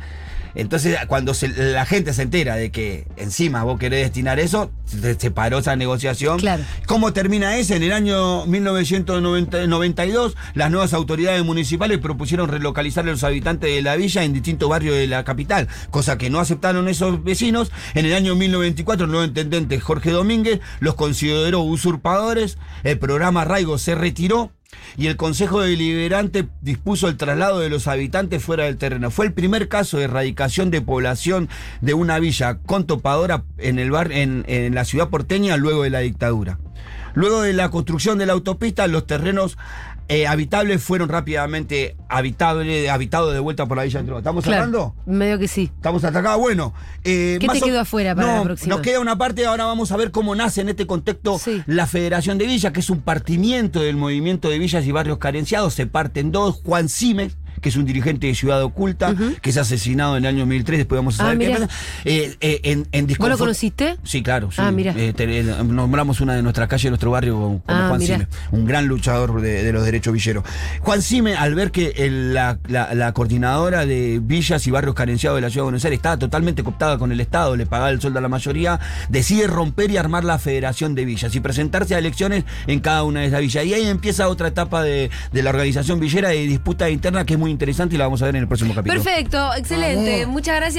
Entonces, 0.56 0.98
cuando 1.08 1.36
se- 1.36 1.48
la 1.50 1.86
gente 1.86 2.12
se 2.12 2.24
entera 2.24 2.56
de 2.56 2.72
que 2.72 3.06
encima 3.18 3.64
vos 3.64 3.78
querés 3.80 4.02
destinar 4.02 4.40
eso, 4.40 4.72
se, 4.86 5.14
se 5.20 5.30
paró 5.32 5.60
esa 5.60 5.76
negociación. 5.76 6.40
Claro. 6.40 6.64
¿Cómo 6.88 7.14
termina 7.14 7.56
ese? 7.58 7.76
En 7.76 7.84
el 7.84 7.92
año 7.94 8.48
1992, 8.48 10.36
las 10.56 10.72
nuevas 10.72 10.94
autoridades 10.94 11.44
municipales 11.46 12.00
propusieron 12.00 12.50
relocalizar 12.50 13.06
a 13.08 13.12
los 13.12 13.24
habitantes 13.24 13.74
de 13.74 13.82
la 13.84 13.96
villa 13.96 14.24
en 14.24 14.34
distintos 14.34 14.68
barrios 14.70 14.96
de 14.96 15.08
la 15.08 15.24
capital, 15.24 15.68
cosa 15.90 16.18
que 16.18 16.30
no 16.30 16.40
aceptaron 16.40 16.88
esos 16.88 17.24
vecinos. 17.24 17.72
En 17.94 18.06
el 18.06 18.14
año 18.14 18.36
1924, 18.36 19.06
el 19.06 19.12
nuevo 19.12 19.26
intendente 19.26 19.80
Jorge 19.80 20.12
Domínguez 20.12 20.60
los 20.80 20.96
consideró 20.96 21.62
usurpadores, 21.62 22.58
el 22.84 23.00
programa 23.00 23.42
Arraigo 23.42 23.78
se 23.78 23.96
retiró. 23.96 24.52
Y 24.98 25.08
el 25.08 25.16
Consejo 25.16 25.62
Deliberante 25.62 26.48
dispuso 26.62 27.08
el 27.08 27.18
traslado 27.18 27.60
de 27.60 27.70
los 27.70 27.88
habitantes 27.88 28.44
fuera 28.44 28.66
del 28.66 28.78
terreno. 28.78 29.10
Fue 29.10 29.26
el 29.26 29.34
primer 29.34 29.68
caso 29.68 29.98
de 29.98 30.04
erradicación 30.04 30.70
de 30.70 30.82
población 30.82 31.50
de 31.82 31.96
una 31.96 32.20
villa 32.20 32.60
con 32.60 32.86
topadora 32.86 33.46
en, 33.58 33.80
el 33.80 33.90
bar, 33.90 34.12
en 34.12 34.76
la 34.76 34.86
ciudad 34.86 35.10
porteña 35.10 35.58
luego 35.58 35.84
de 35.84 35.90
la 35.90 36.00
dictadura. 36.00 36.60
Luego 37.14 37.42
de 37.42 37.54
la 37.54 37.70
construcción 37.70 38.18
de 38.18 38.26
la 38.26 38.34
autopista, 38.34 38.88
los 38.88 39.08
terrenos 39.08 39.58
eh, 40.10 40.28
habitables 40.28 40.84
fueron 40.84 41.08
rápidamente 41.08 41.96
habitable, 42.10 42.90
habitados 42.90 43.34
de 43.34 43.40
vuelta 43.40 43.66
por 43.68 43.78
la 43.78 43.84
villa. 43.84 44.00
¿Estamos 44.02 44.44
Claro. 44.44 44.64
hablando? 44.64 44.96
Medio 45.06 45.40
que 45.40 45.48
sí. 45.48 45.72
Estamos 45.76 46.04
hasta 46.04 46.20
acá. 46.20 46.36
Bueno. 46.36 46.74
eh, 47.04 47.38
¿Qué 47.40 47.48
te 47.48 47.62
quedó 47.62 47.80
afuera 47.80 48.16
para 48.16 48.28
No, 48.28 48.38
la 48.40 48.44
próxima? 48.44 48.76
Nos 48.76 48.82
queda 48.84 49.00
una 49.00 49.18
parte, 49.18 49.46
ahora 49.46 49.66
vamos 49.66 49.92
a 49.92 49.98
ver 49.98 50.12
cómo 50.12 50.36
nace 50.36 50.62
en 50.62 50.70
este 50.70 50.86
contexto 50.88 51.40
Sí. 51.40 51.64
la 51.68 51.88
Federación 51.88 52.38
de 52.38 52.46
Villas, 52.48 52.74
que 52.74 52.80
es 52.82 52.90
un 52.90 53.02
partimiento 53.02 53.80
del 53.82 53.96
movimiento 53.96 54.50
de 54.50 54.60
villas 54.60 54.86
y 54.86 54.92
barrios 54.92 55.18
carenciados. 55.20 55.74
Se 55.76 55.86
parte 55.88 56.20
en 56.20 56.32
dos. 56.32 56.62
Juan 56.66 56.90
Simes, 56.90 57.38
que 57.62 57.70
es 57.70 57.76
un 57.76 57.86
dirigente 57.86 58.28
de 58.28 58.36
Ciudad 58.36 58.62
Oculta, 58.64 59.16
que 59.42 59.50
es 59.50 59.58
asesinado 59.58 60.18
en 60.18 60.26
el 60.26 60.30
año 60.30 60.40
2003, 60.40 60.80
después 60.80 60.98
vamos 61.00 61.20
a 61.20 61.24
Ah, 61.24 61.26
saber 61.28 61.40
qué 61.40 61.46
mira. 61.54 61.60
pasa. 61.68 61.80
Eh, 62.06 62.36
eh, 62.42 62.62
en, 62.64 62.88
en 62.92 63.08
¿Vos 63.18 63.30
lo 63.30 63.38
conociste? 63.38 63.98
Sí, 64.04 64.22
claro. 64.24 64.52
sí. 64.52 64.58
Ah, 64.62 64.72
mira. 64.72 64.94
Eh, 64.98 65.14
te- 65.14 65.40
eh, 65.40 65.44
nombramos 65.44 66.22
una 66.22 66.36
de 66.36 66.42
nuestras 66.42 66.68
calles 66.68 66.84
de 66.84 66.90
nuestro 66.92 67.12
barrio 67.12 67.34
como 67.36 67.64
Ah, 67.68 67.86
Juan. 67.90 68.02
Sime, 68.02 68.28
un 68.52 68.66
gran 68.66 68.88
luchador 68.88 69.42
de, 69.42 69.64
de 69.64 69.74
los 69.74 69.84
derechos 69.84 70.14
villeros. 70.14 70.44
Juan 70.82 71.02
Sime, 71.02 71.36
al 71.36 71.56
ver 71.56 71.72
que 71.72 71.94
el- 71.98 72.34
la, 72.34 72.60
la- 72.68 72.94
la 72.94 73.12
coordinadora 73.14 73.86
de 73.86 74.20
villas 74.22 74.66
y 74.68 74.72
barrios 74.72 74.96
carenciados 74.96 75.38
de 75.38 75.42
la 75.42 75.50
ciudad 75.50 75.62
de 75.64 75.66
Buenos 75.66 75.86
Aires 75.86 75.98
estaba 75.98 76.18
totalmente 76.18 76.64
cooptada 76.64 76.98
con 76.98 77.12
el 77.12 77.20
Estado, 77.20 77.56
le 77.56 77.66
pagaba 77.66 77.90
el 77.90 78.00
sueldo 78.02 78.20
a 78.20 78.22
la 78.22 78.30
mayoría, 78.30 78.80
decide 79.10 79.48
romper 79.48 79.92
y 79.92 79.98
armar 79.98 80.24
la 80.24 80.40
Federación 80.40 80.96
de 80.96 81.06
Villas 81.06 81.36
y 81.36 81.40
presentarse 81.40 81.96
a 81.96 82.00
elecciones 82.00 82.44
en 82.68 82.80
cada 82.80 83.04
una 83.04 83.22
de 83.22 83.28
esas 83.28 83.42
villas. 83.42 83.66
Y 83.66 83.74
ahí 83.74 83.86
empieza 83.88 84.28
otra 84.30 84.48
etapa 84.50 84.84
de, 84.84 85.10
de 85.32 85.44
la 85.44 85.50
organización 85.50 86.00
villera 86.00 86.30
de 86.30 86.48
disputa 86.48 86.90
interna 86.90 87.26
que 87.26 87.34
es 87.34 87.40
muy 87.50 87.52
interesante 87.52 87.96
y 87.96 87.98
la 87.98 88.06
vamos 88.06 88.22
a 88.22 88.26
ver 88.26 88.36
en 88.36 88.44
el 88.44 88.48
próximo 88.48 88.74
capítulo. 88.74 89.04
Perfecto, 89.04 89.52
excelente. 89.56 90.26
Muchas 90.28 90.56
gracias. 90.56 90.68